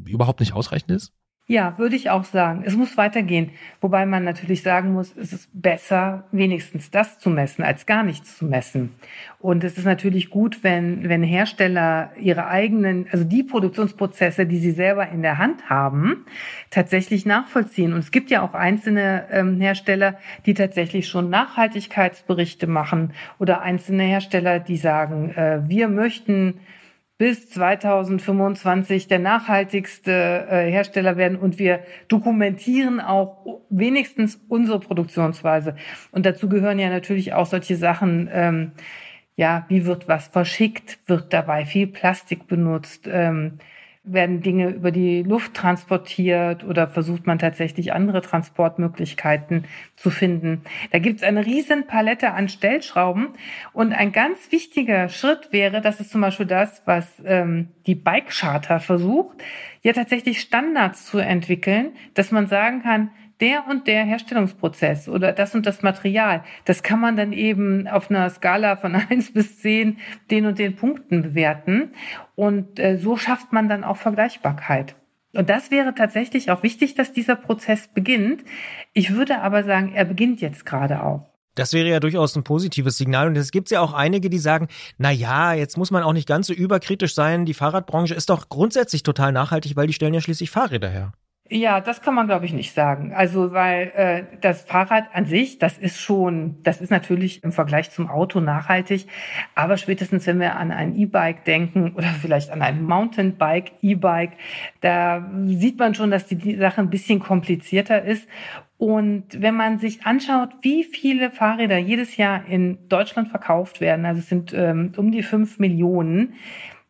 [0.05, 1.11] überhaupt nicht ausreichend ist?
[1.47, 2.63] Ja, würde ich auch sagen.
[2.65, 3.51] Es muss weitergehen.
[3.79, 8.39] Wobei man natürlich sagen muss, es ist besser, wenigstens das zu messen, als gar nichts
[8.39, 8.95] zu messen.
[9.37, 14.71] Und es ist natürlich gut, wenn, wenn Hersteller ihre eigenen, also die Produktionsprozesse, die sie
[14.71, 16.25] selber in der Hand haben,
[16.71, 17.93] tatsächlich nachvollziehen.
[17.93, 20.17] Und es gibt ja auch einzelne ähm, Hersteller,
[20.47, 26.55] die tatsächlich schon Nachhaltigkeitsberichte machen oder einzelne Hersteller, die sagen, äh, wir möchten
[27.17, 30.11] bis 2025 der nachhaltigste
[30.49, 35.75] äh, Hersteller werden und wir dokumentieren auch wenigstens unsere Produktionsweise.
[36.11, 38.71] Und dazu gehören ja natürlich auch solche Sachen, ähm,
[39.37, 43.59] ja, wie wird was verschickt, wird dabei viel Plastik benutzt, ähm,
[44.05, 50.61] werden Dinge über die Luft transportiert oder versucht man tatsächlich andere Transportmöglichkeiten zu finden.
[50.91, 53.29] Da gibt es eine riesen Palette an Stellschrauben
[53.73, 58.29] und ein ganz wichtiger Schritt wäre, das ist zum Beispiel das, was ähm, die Bike
[58.29, 59.37] Charter versucht,
[59.81, 65.55] ja tatsächlich Standards zu entwickeln, dass man sagen kann, der und der Herstellungsprozess oder das
[65.55, 69.97] und das Material, das kann man dann eben auf einer Skala von eins bis zehn
[70.31, 71.91] den und den Punkten bewerten.
[72.35, 74.95] Und äh, so schafft man dann auch Vergleichbarkeit.
[75.33, 78.43] Und das wäre tatsächlich auch wichtig, dass dieser Prozess beginnt.
[78.93, 81.29] Ich würde aber sagen, er beginnt jetzt gerade auch.
[81.55, 83.27] Das wäre ja durchaus ein positives Signal.
[83.27, 84.67] Und es gibt ja auch einige, die sagen,
[84.97, 87.45] na ja, jetzt muss man auch nicht ganz so überkritisch sein.
[87.45, 91.13] Die Fahrradbranche ist doch grundsätzlich total nachhaltig, weil die stellen ja schließlich Fahrräder her.
[91.47, 93.13] Ja, das kann man, glaube ich, nicht sagen.
[93.13, 97.91] Also, weil äh, das Fahrrad an sich, das ist schon, das ist natürlich im Vergleich
[97.91, 99.05] zum Auto nachhaltig.
[99.53, 104.31] Aber spätestens, wenn wir an ein E-Bike denken oder vielleicht an ein Mountainbike, E-Bike,
[104.81, 108.27] da sieht man schon, dass die, die Sache ein bisschen komplizierter ist.
[108.79, 114.19] Und wenn man sich anschaut, wie viele Fahrräder jedes Jahr in Deutschland verkauft werden, also
[114.19, 116.33] es sind ähm, um die fünf Millionen,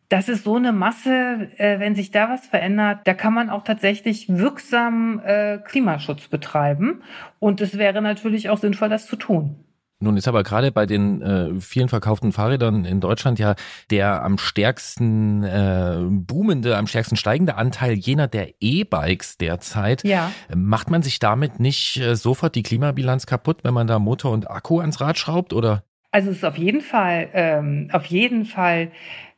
[0.08, 3.64] das ist so eine Masse, äh, wenn sich da was verändert, da kann man auch
[3.64, 7.02] tatsächlich wirksam äh, Klimaschutz betreiben.
[7.38, 9.56] Und es wäre natürlich auch sinnvoll, das zu tun.
[9.98, 13.54] Nun ist aber gerade bei den äh, vielen verkauften Fahrrädern in Deutschland ja
[13.90, 20.04] der am stärksten äh, boomende, am stärksten steigende Anteil jener der E-Bikes derzeit.
[20.04, 20.30] Ja.
[20.54, 24.50] Macht man sich damit nicht äh, sofort die Klimabilanz kaputt, wenn man da Motor und
[24.50, 25.82] Akku ans Rad schraubt, oder?
[26.10, 28.90] Also es ist auf jeden Fall, ähm, auf jeden Fall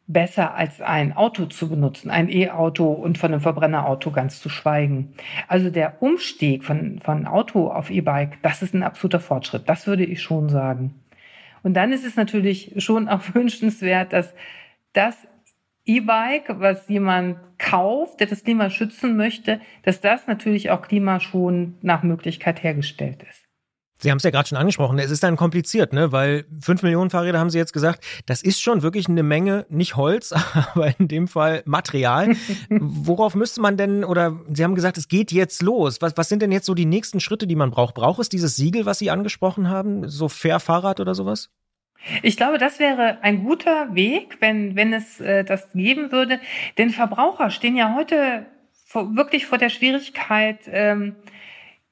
[0.08, 5.12] besser als ein Auto zu benutzen, ein E-Auto und von einem Verbrennerauto ganz zu schweigen.
[5.46, 9.68] Also der Umstieg von, von Auto auf E-Bike, das ist ein absoluter Fortschritt.
[9.68, 10.94] Das würde ich schon sagen.
[11.62, 14.34] Und dann ist es natürlich schon auch wünschenswert, dass
[14.94, 15.14] das
[15.84, 22.02] E-Bike, was jemand kauft, der das Klima schützen möchte, dass das natürlich auch klimaschonend nach
[22.02, 23.47] Möglichkeit hergestellt ist.
[24.00, 26.12] Sie haben es ja gerade schon angesprochen, es ist dann kompliziert, ne?
[26.12, 29.96] weil fünf Millionen Fahrräder haben Sie jetzt gesagt, das ist schon wirklich eine Menge, nicht
[29.96, 30.32] Holz,
[30.72, 32.36] aber in dem Fall Material.
[32.70, 36.00] Worauf müsste man denn, oder Sie haben gesagt, es geht jetzt los.
[36.00, 37.94] Was, was sind denn jetzt so die nächsten Schritte, die man braucht?
[37.94, 41.50] Braucht es dieses Siegel, was Sie angesprochen haben, so Fair Fahrrad oder sowas?
[42.22, 46.40] Ich glaube, das wäre ein guter Weg, wenn, wenn es äh, das geben würde.
[46.78, 48.46] Denn Verbraucher stehen ja heute
[48.86, 51.16] vor, wirklich vor der Schwierigkeit, ähm,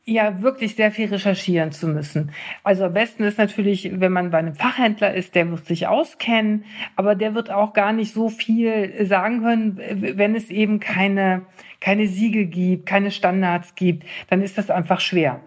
[0.06, 2.30] ja wirklich sehr viel recherchieren zu müssen.
[2.62, 6.64] Also am besten ist natürlich, wenn man bei einem Fachhändler ist, der wird sich auskennen,
[6.94, 9.80] aber der wird auch gar nicht so viel sagen können,
[10.16, 11.42] wenn es eben keine,
[11.80, 15.40] keine Siegel gibt, keine Standards gibt, dann ist das einfach schwer.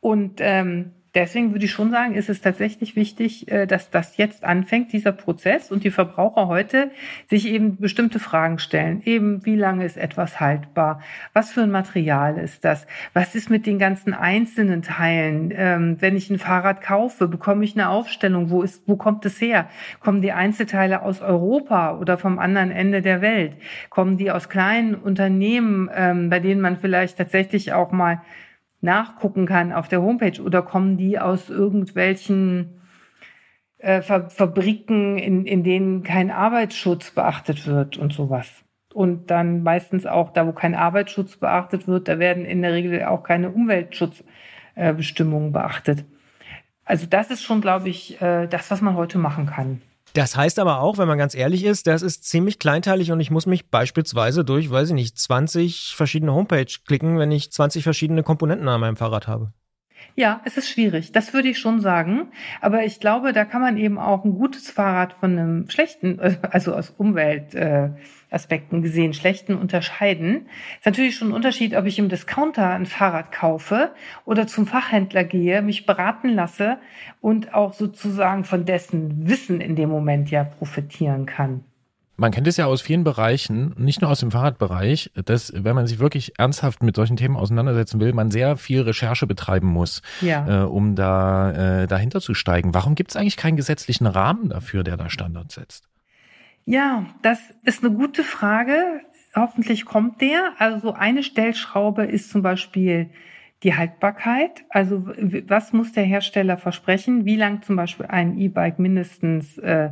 [0.00, 4.44] Und ähm, Deswegen würde ich schon sagen, ist es tatsächlich wichtig, äh, dass das jetzt
[4.44, 6.90] anfängt, dieser Prozess und die Verbraucher heute
[7.30, 9.00] sich eben bestimmte Fragen stellen.
[9.02, 11.00] Eben, wie lange ist etwas haltbar?
[11.32, 12.86] Was für ein Material ist das?
[13.14, 15.54] Was ist mit den ganzen einzelnen Teilen?
[15.56, 18.50] Ähm, wenn ich ein Fahrrad kaufe, bekomme ich eine Aufstellung.
[18.50, 19.70] Wo ist, wo kommt es her?
[20.00, 23.56] Kommen die Einzelteile aus Europa oder vom anderen Ende der Welt?
[23.88, 28.20] Kommen die aus kleinen Unternehmen, ähm, bei denen man vielleicht tatsächlich auch mal
[28.80, 32.80] nachgucken kann auf der Homepage oder kommen die aus irgendwelchen
[33.78, 38.62] äh, Fabriken, in, in denen kein Arbeitsschutz beachtet wird und sowas.
[38.92, 43.04] Und dann meistens auch da, wo kein Arbeitsschutz beachtet wird, da werden in der Regel
[43.04, 46.04] auch keine Umweltschutzbestimmungen äh, beachtet.
[46.84, 49.82] Also das ist schon, glaube ich, äh, das, was man heute machen kann.
[50.16, 53.30] Das heißt aber auch, wenn man ganz ehrlich ist, das ist ziemlich kleinteilig und ich
[53.30, 58.22] muss mich beispielsweise durch, weiß ich nicht, 20 verschiedene Homepage klicken, wenn ich 20 verschiedene
[58.22, 59.52] Komponenten an meinem Fahrrad habe.
[60.14, 61.12] Ja, es ist schwierig.
[61.12, 62.28] Das würde ich schon sagen.
[62.62, 66.18] Aber ich glaube, da kann man eben auch ein gutes Fahrrad von einem schlechten,
[66.50, 70.48] also aus Umweltaspekten gesehen, schlechten unterscheiden.
[70.78, 73.92] Ist natürlich schon ein Unterschied, ob ich im Discounter ein Fahrrad kaufe
[74.24, 76.78] oder zum Fachhändler gehe, mich beraten lasse
[77.20, 81.64] und auch sozusagen von dessen Wissen in dem Moment ja profitieren kann.
[82.16, 85.86] Man kennt es ja aus vielen Bereichen, nicht nur aus dem Fahrradbereich, dass wenn man
[85.86, 90.62] sich wirklich ernsthaft mit solchen Themen auseinandersetzen will, man sehr viel Recherche betreiben muss, ja.
[90.62, 92.72] äh, um da äh, dahinter zu steigen.
[92.72, 95.88] Warum gibt es eigentlich keinen gesetzlichen Rahmen dafür, der da Standards setzt?
[96.64, 99.00] Ja, das ist eine gute Frage.
[99.34, 100.52] Hoffentlich kommt der.
[100.58, 103.10] Also eine Stellschraube ist zum Beispiel
[103.62, 104.64] die Haltbarkeit.
[104.70, 105.06] Also
[105.46, 107.24] was muss der Hersteller versprechen?
[107.24, 109.90] Wie lang zum Beispiel ein E-Bike mindestens äh,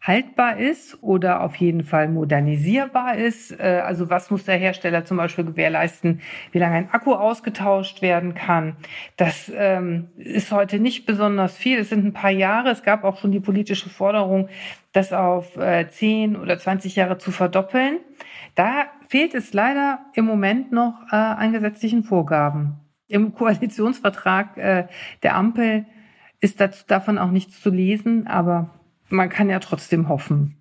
[0.00, 3.52] haltbar ist oder auf jeden Fall modernisierbar ist.
[3.52, 6.20] Äh, also was muss der Hersteller zum Beispiel gewährleisten,
[6.52, 8.76] wie lange ein Akku ausgetauscht werden kann.
[9.16, 11.78] Das ähm, ist heute nicht besonders viel.
[11.78, 12.70] Es sind ein paar Jahre.
[12.70, 14.48] Es gab auch schon die politische Forderung,
[14.92, 17.98] das auf äh, 10 oder 20 Jahre zu verdoppeln.
[18.54, 22.80] Da fehlt es leider im Moment noch äh, an gesetzlichen Vorgaben.
[23.06, 24.86] Im Koalitionsvertrag äh,
[25.22, 25.84] der Ampel
[26.40, 28.79] ist davon auch nichts zu lesen, aber
[29.10, 30.56] man kann ja trotzdem hoffen.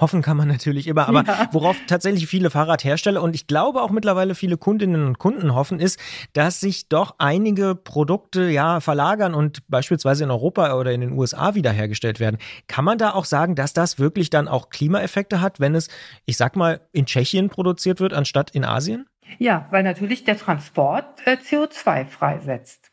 [0.00, 1.48] Hoffen kann man natürlich immer, aber ja.
[1.52, 5.98] worauf tatsächlich viele Fahrradhersteller und ich glaube auch mittlerweile viele Kundinnen und Kunden hoffen, ist,
[6.34, 11.56] dass sich doch einige Produkte ja verlagern und beispielsweise in Europa oder in den USA
[11.56, 12.38] wiederhergestellt werden.
[12.68, 15.88] Kann man da auch sagen, dass das wirklich dann auch Klimaeffekte hat, wenn es,
[16.26, 19.06] ich sag mal, in Tschechien produziert wird, anstatt in Asien?
[19.38, 22.92] Ja, weil natürlich der Transport äh, CO2 freisetzt.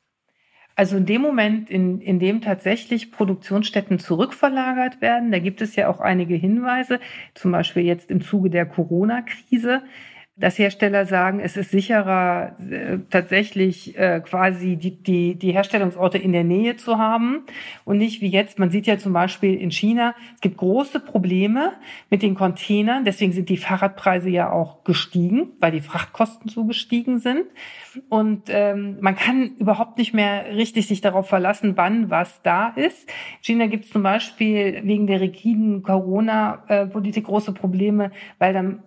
[0.76, 5.88] Also in dem Moment, in, in dem tatsächlich Produktionsstätten zurückverlagert werden, da gibt es ja
[5.88, 7.00] auch einige Hinweise,
[7.34, 9.84] zum Beispiel jetzt im Zuge der Corona-Krise,
[10.38, 16.34] dass Hersteller sagen, es ist sicherer, äh, tatsächlich äh, quasi die, die, die Herstellungsorte in
[16.34, 17.46] der Nähe zu haben
[17.86, 18.60] und nicht wie jetzt.
[18.60, 21.72] Man sieht ja zum Beispiel in China, es gibt große Probleme
[22.10, 23.06] mit den Containern.
[23.06, 27.46] Deswegen sind die Fahrradpreise ja auch gestiegen, weil die Frachtkosten so gestiegen sind.
[28.10, 33.08] Und ähm, man kann überhaupt nicht mehr richtig sich darauf verlassen, wann was da ist.
[33.38, 38.84] In China gibt es zum Beispiel wegen der rigiden Corona-Politik äh, große Probleme, weil dann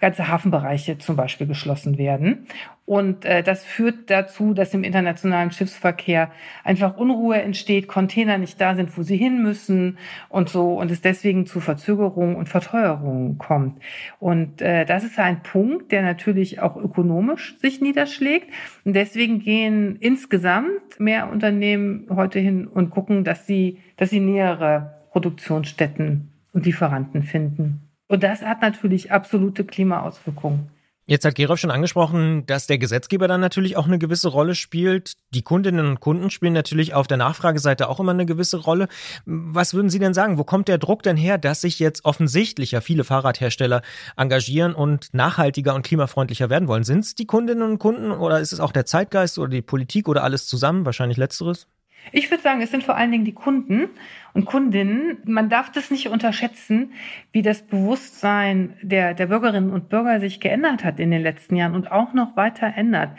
[0.00, 2.46] ganze Hafenbereiche zum Beispiel geschlossen werden.
[2.84, 6.30] Und äh, das führt dazu, dass im internationalen Schiffsverkehr
[6.64, 11.00] einfach Unruhe entsteht, Container nicht da sind, wo sie hin müssen und so und es
[11.00, 13.78] deswegen zu Verzögerungen und Verteuerungen kommt.
[14.18, 18.48] Und äh, das ist ein Punkt, der natürlich auch ökonomisch sich niederschlägt.
[18.84, 25.02] Und deswegen gehen insgesamt mehr Unternehmen heute hin und gucken, dass sie, dass sie nähere
[25.12, 27.81] Produktionsstätten und Lieferanten finden.
[28.12, 30.68] Und das hat natürlich absolute Klimaauswirkungen.
[31.06, 35.14] Jetzt hat Gerolf schon angesprochen, dass der Gesetzgeber dann natürlich auch eine gewisse Rolle spielt.
[35.30, 38.88] Die Kundinnen und Kunden spielen natürlich auf der Nachfrageseite auch immer eine gewisse Rolle.
[39.24, 40.36] Was würden Sie denn sagen?
[40.36, 43.80] Wo kommt der Druck denn her, dass sich jetzt offensichtlich ja viele Fahrradhersteller
[44.18, 46.84] engagieren und nachhaltiger und klimafreundlicher werden wollen?
[46.84, 50.06] Sind es die Kundinnen und Kunden oder ist es auch der Zeitgeist oder die Politik
[50.06, 50.84] oder alles zusammen?
[50.84, 51.66] Wahrscheinlich letzteres.
[52.10, 53.88] Ich würde sagen, es sind vor allen Dingen die Kunden
[54.34, 55.18] und Kundinnen.
[55.24, 56.92] Man darf das nicht unterschätzen,
[57.30, 61.74] wie das Bewusstsein der, der Bürgerinnen und Bürger sich geändert hat in den letzten Jahren
[61.74, 63.10] und auch noch weiter ändert.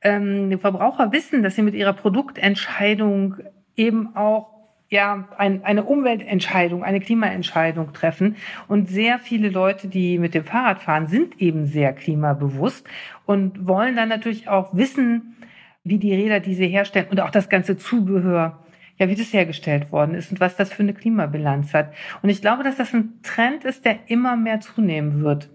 [0.00, 3.36] Ähm, die Verbraucher wissen, dass sie mit ihrer Produktentscheidung
[3.76, 4.60] eben auch
[4.90, 8.36] ja, ein, eine Umweltentscheidung, eine Klimaentscheidung treffen.
[8.66, 12.86] Und sehr viele Leute, die mit dem Fahrrad fahren, sind eben sehr klimabewusst
[13.24, 15.36] und wollen dann natürlich auch wissen,
[15.84, 18.58] wie die Räder, die sie herstellen und auch das ganze Zubehör,
[18.98, 21.92] ja, wie das hergestellt worden ist und was das für eine Klimabilanz hat.
[22.22, 25.48] Und ich glaube, dass das ein Trend ist, der immer mehr zunehmen wird.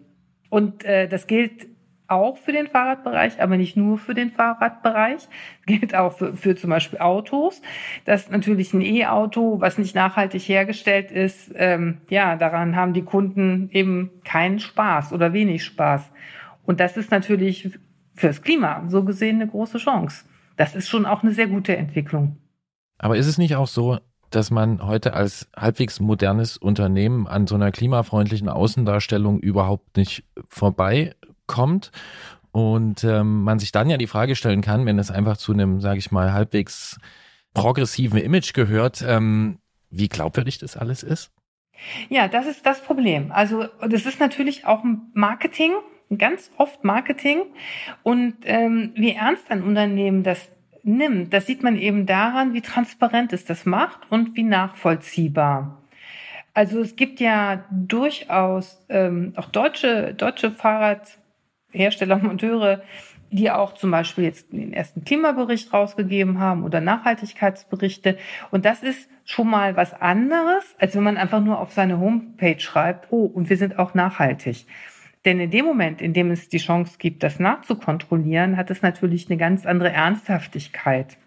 [0.49, 1.67] Und äh, das gilt
[2.07, 5.28] auch für den Fahrradbereich, aber nicht nur für den Fahrradbereich.
[5.65, 7.61] Gilt auch für, für zum Beispiel Autos.
[8.05, 13.69] Dass natürlich ein E-Auto, was nicht nachhaltig hergestellt ist, ähm, ja, daran haben die Kunden
[13.71, 16.11] eben keinen Spaß oder wenig Spaß.
[16.65, 17.71] Und das ist natürlich
[18.16, 20.26] fürs Klima so gesehen eine große Chance.
[20.55, 22.38] Das ist schon auch eine sehr gute Entwicklung.
[22.97, 23.99] Aber ist es nicht auch so,
[24.30, 31.91] dass man heute als halbwegs modernes Unternehmen an so einer klimafreundlichen Außendarstellung überhaupt nicht vorbeikommt?
[32.51, 35.82] Und ähm, man sich dann ja die Frage stellen kann, wenn es einfach zu einem,
[35.82, 36.97] sage ich mal, halbwegs
[37.53, 39.59] progressiven Image gehört, ähm,
[39.89, 41.32] wie glaubwürdig das alles ist?
[42.09, 43.32] Ja, das ist das Problem.
[43.32, 45.72] Also das ist natürlich auch Marketing,
[46.18, 47.43] ganz oft Marketing.
[48.03, 50.51] Und ähm, wie ernst ein Unternehmen das
[50.84, 55.82] nimmt, das sieht man eben daran, wie transparent es das macht und wie nachvollziehbar.
[56.53, 62.82] Also es gibt ja durchaus ähm, auch deutsche, deutsche Fahrradhersteller, Monteure,
[63.32, 68.18] die auch zum Beispiel jetzt den ersten Klimabericht rausgegeben haben oder Nachhaltigkeitsberichte.
[68.51, 72.60] Und das ist schon mal was anderes, als wenn man einfach nur auf seine Homepage
[72.60, 74.66] schreibt, oh, und wir sind auch nachhaltig.
[75.26, 79.30] Denn in dem Moment, in dem es die Chance gibt, das nachzukontrollieren, hat es natürlich
[79.30, 81.17] eine ganz andere Ernsthaftigkeit.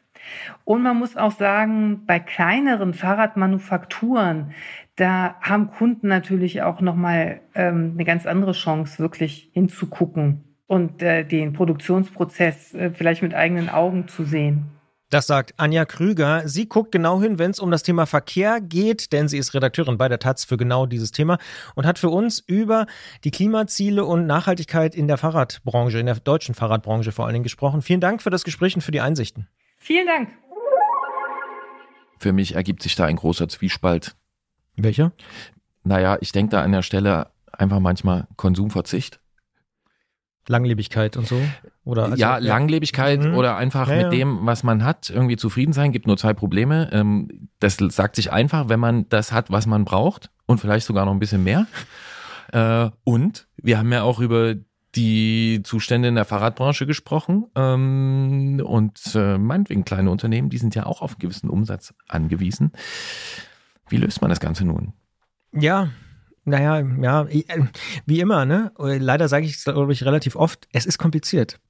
[0.65, 4.53] Und man muss auch sagen, bei kleineren Fahrradmanufakturen,
[4.97, 11.25] da haben Kunden natürlich auch nochmal ähm, eine ganz andere Chance, wirklich hinzugucken und äh,
[11.25, 14.67] den Produktionsprozess äh, vielleicht mit eigenen Augen zu sehen.
[15.11, 16.47] Das sagt Anja Krüger.
[16.47, 19.97] Sie guckt genau hin, wenn es um das Thema Verkehr geht, denn sie ist Redakteurin
[19.97, 21.39] bei der Taz für genau dieses Thema
[21.75, 22.87] und hat für uns über
[23.25, 27.81] die Klimaziele und Nachhaltigkeit in der Fahrradbranche, in der deutschen Fahrradbranche vor allen Dingen gesprochen.
[27.81, 29.49] Vielen Dank für das Gespräch und für die Einsichten.
[29.79, 30.29] Vielen Dank.
[32.19, 34.15] Für mich ergibt sich da ein großer Zwiespalt.
[34.77, 35.13] Welcher?
[35.85, 39.21] Naja, ich denke da an der Stelle einfach manchmal Konsumverzicht.
[40.49, 41.41] Langlebigkeit und so?
[41.85, 43.35] Oder also, ja, Langlebigkeit mhm.
[43.35, 45.93] oder einfach ja, mit dem, was man hat, irgendwie zufrieden sein.
[45.93, 46.91] Gibt nur zwei Probleme.
[46.93, 51.05] Ähm, das sagt sich einfach, wenn man das hat, was man braucht und vielleicht sogar
[51.05, 51.67] noch ein bisschen mehr.
[52.53, 54.55] Äh, und wir haben ja auch über
[54.95, 57.47] die Zustände in der Fahrradbranche gesprochen.
[57.55, 62.73] Ähm, und äh, meinetwegen kleine Unternehmen, die sind ja auch auf einen gewissen Umsatz angewiesen.
[63.89, 64.93] Wie löst man das Ganze nun?
[65.53, 65.89] Ja,
[66.49, 67.45] naja, ja, äh,
[68.07, 68.73] wie immer, ne?
[68.79, 71.61] Leider sage ich es, glaube ich, relativ oft, es ist kompliziert.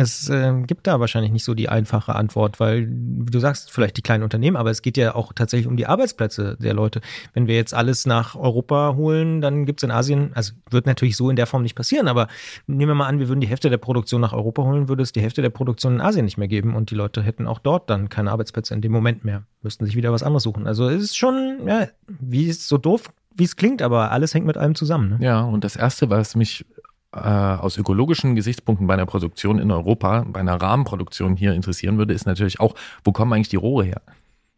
[0.00, 4.02] Es äh, gibt da wahrscheinlich nicht so die einfache Antwort, weil du sagst vielleicht die
[4.02, 7.00] kleinen Unternehmen, aber es geht ja auch tatsächlich um die Arbeitsplätze der Leute.
[7.32, 11.16] Wenn wir jetzt alles nach Europa holen, dann gibt es in Asien, also wird natürlich
[11.16, 12.28] so in der Form nicht passieren, aber
[12.68, 15.10] nehmen wir mal an, wir würden die Hälfte der Produktion nach Europa holen, würde es
[15.10, 17.90] die Hälfte der Produktion in Asien nicht mehr geben und die Leute hätten auch dort
[17.90, 20.68] dann keine Arbeitsplätze in dem Moment mehr, müssten sich wieder was anderes suchen.
[20.68, 24.46] Also es ist schon, ja, wie es so doof wie es klingt, aber alles hängt
[24.46, 25.18] mit allem zusammen.
[25.18, 25.24] Ne?
[25.24, 26.66] Ja, und das Erste, was mich
[27.12, 32.12] äh, aus ökologischen Gesichtspunkten bei einer Produktion in Europa, bei einer Rahmenproduktion hier interessieren würde,
[32.12, 32.74] ist natürlich auch,
[33.04, 34.02] wo kommen eigentlich die Rohre her?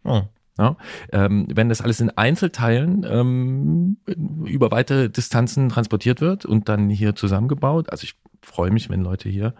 [0.04, 0.22] Oh.
[0.58, 0.76] Ja,
[1.12, 3.96] ähm, wenn das alles in Einzelteilen ähm,
[4.44, 9.30] über weite Distanzen transportiert wird und dann hier zusammengebaut, also ich freue mich, wenn Leute
[9.30, 9.54] hier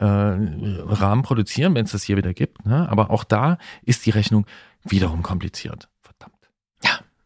[0.00, 2.88] äh, Rahmen produzieren, wenn es das hier wieder gibt, ne?
[2.88, 4.46] aber auch da ist die Rechnung
[4.82, 5.88] wiederum kompliziert.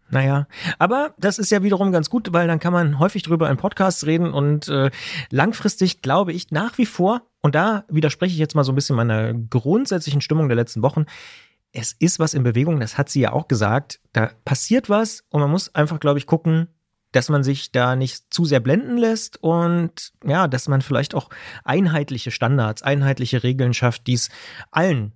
[0.08, 0.46] Naja,
[0.78, 4.06] aber das ist ja wiederum ganz gut, weil dann kann man häufig drüber in Podcasts
[4.06, 4.90] reden und äh,
[5.30, 8.96] langfristig glaube ich nach wie vor, und da widerspreche ich jetzt mal so ein bisschen
[8.96, 11.06] meiner grundsätzlichen Stimmung der letzten Wochen,
[11.72, 15.40] es ist was in Bewegung, das hat sie ja auch gesagt, da passiert was und
[15.40, 16.68] man muss einfach, glaube ich, gucken,
[17.12, 21.30] dass man sich da nicht zu sehr blenden lässt und ja, dass man vielleicht auch
[21.64, 24.28] einheitliche Standards, einheitliche Regeln schafft, die es
[24.70, 25.12] allen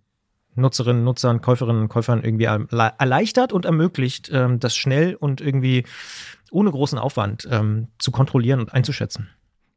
[0.55, 5.85] Nutzerinnen, Nutzern, Käuferinnen und Käufern irgendwie erleichtert und ermöglicht, ähm, das schnell und irgendwie
[6.51, 9.29] ohne großen Aufwand ähm, zu kontrollieren und einzuschätzen.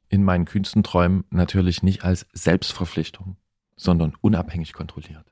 [0.09, 3.37] In meinen kühnsten Träumen natürlich nicht als Selbstverpflichtung,
[3.75, 5.25] sondern unabhängig kontrolliert.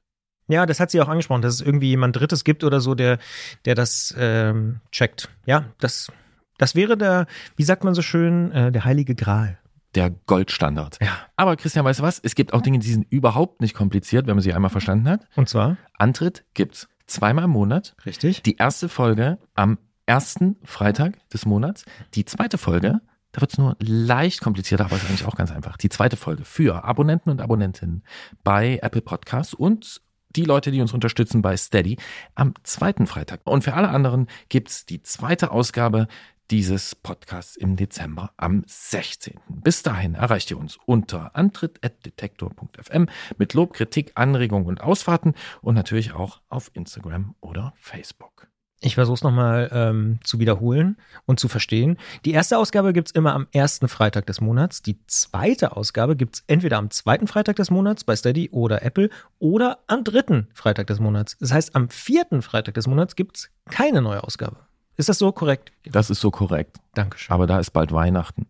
[0.47, 3.19] Ja, das hat sie auch angesprochen, dass es irgendwie jemand Drittes gibt oder so, der,
[3.65, 5.29] der das ähm, checkt.
[5.45, 6.11] Ja, das,
[6.57, 9.60] das wäre der, wie sagt man so schön, äh, der heilige Gral
[9.95, 10.97] der Goldstandard.
[11.01, 11.17] Ja.
[11.35, 12.19] Aber Christian, weißt du was?
[12.19, 15.27] Es gibt auch Dinge, die sind überhaupt nicht kompliziert, wenn man sie einmal verstanden hat.
[15.35, 15.77] Und zwar?
[15.97, 17.95] Antritt gibt's zweimal im Monat.
[18.05, 18.41] Richtig.
[18.43, 21.85] Die erste Folge am ersten Freitag des Monats.
[22.15, 25.77] Die zweite Folge, da wird's nur leicht komplizierter, aber ist eigentlich auch ganz einfach.
[25.77, 28.03] Die zweite Folge für Abonnenten und Abonnentinnen
[28.43, 30.01] bei Apple Podcasts und
[30.35, 31.97] die Leute, die uns unterstützen bei Steady
[32.35, 33.41] am zweiten Freitag.
[33.43, 36.07] Und für alle anderen gibt's die zweite Ausgabe
[36.51, 39.39] dieses Podcasts im Dezember am 16.
[39.47, 46.11] Bis dahin erreicht ihr uns unter antritt.detektor.fm mit Lob, Kritik, Anregungen und Ausfahrten und natürlich
[46.11, 48.47] auch auf Instagram oder Facebook.
[48.81, 51.97] Ich versuche es nochmal ähm, zu wiederholen und zu verstehen.
[52.25, 54.81] Die erste Ausgabe gibt es immer am ersten Freitag des Monats.
[54.81, 59.09] Die zweite Ausgabe gibt es entweder am zweiten Freitag des Monats bei Steady oder Apple
[59.39, 61.37] oder am dritten Freitag des Monats.
[61.39, 64.70] Das heißt, am vierten Freitag des Monats gibt es keine neue Ausgabe.
[65.01, 65.71] Ist das so korrekt?
[65.83, 66.77] Das ist so korrekt.
[66.93, 67.33] Dankeschön.
[67.33, 68.45] Aber da ist bald Weihnachten.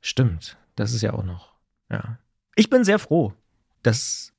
[0.00, 0.56] Stimmt.
[0.74, 1.52] Das ist ja auch noch.
[1.88, 2.18] Ja.
[2.56, 3.34] Ich bin sehr froh,
[3.84, 4.32] dass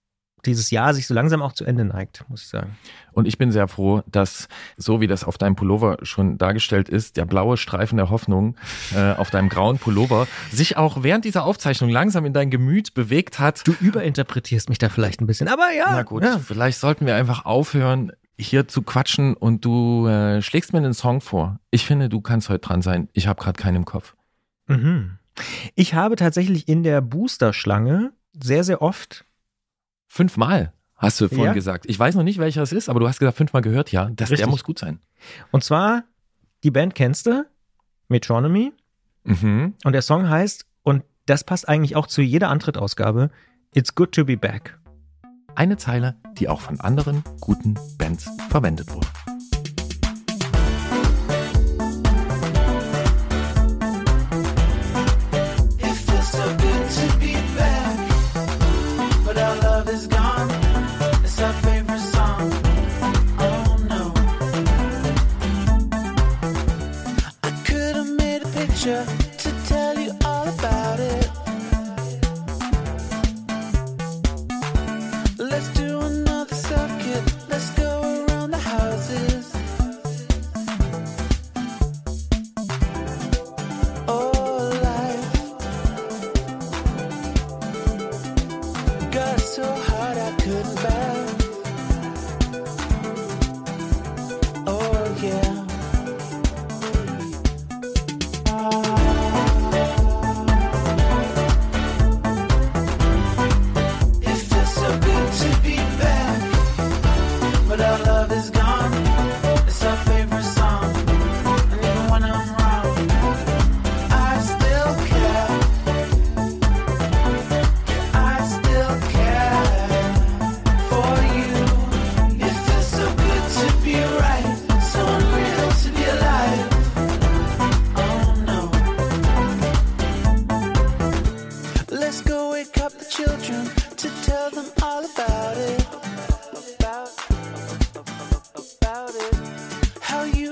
[0.46, 2.78] dieses Jahr sich so langsam auch zu Ende neigt, muss ich sagen.
[3.14, 7.16] Und ich bin sehr froh, dass, so wie das auf deinem Pullover schon dargestellt ist,
[7.16, 8.58] der blaue Streifen der Hoffnung
[8.94, 13.40] äh, auf deinem grauen Pullover sich auch während dieser Aufzeichnung langsam in dein Gemüt bewegt
[13.40, 13.66] hat.
[13.66, 15.92] Du überinterpretierst mich da vielleicht ein bisschen, aber ja.
[15.92, 16.40] Na gut, ja.
[16.40, 18.12] vielleicht sollten wir einfach aufhören,
[18.48, 21.60] hier zu quatschen und du äh, schlägst mir einen Song vor.
[21.70, 23.10] Ich finde, du kannst heute dran sein.
[23.14, 24.16] Ich habe gerade keinen im Kopf.
[24.68, 25.18] Mhm.
[25.76, 29.26] Ich habe tatsächlich in der Booster-Schlange sehr, sehr oft.
[30.08, 31.54] Fünfmal, hast du vorhin ja.
[31.54, 31.86] gesagt.
[31.88, 34.10] Ich weiß noch nicht, welcher es ist, aber du hast gesagt, fünfmal gehört, ja.
[34.10, 35.00] Das, der muss gut sein.
[35.52, 36.04] Und zwar,
[36.64, 37.46] die Band kennst du,
[38.10, 38.74] Metronomy.
[39.24, 39.76] Mhm.
[39.84, 43.30] Und der Song heißt, und das passt eigentlich auch zu jeder Antrittausgabe,
[43.74, 44.78] It's good to be back.
[45.56, 49.08] Eine Zeile, die auch von anderen guten Bands verwendet wurde.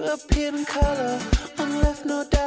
[0.09, 1.19] Appeared in color
[1.59, 2.39] and left no doubt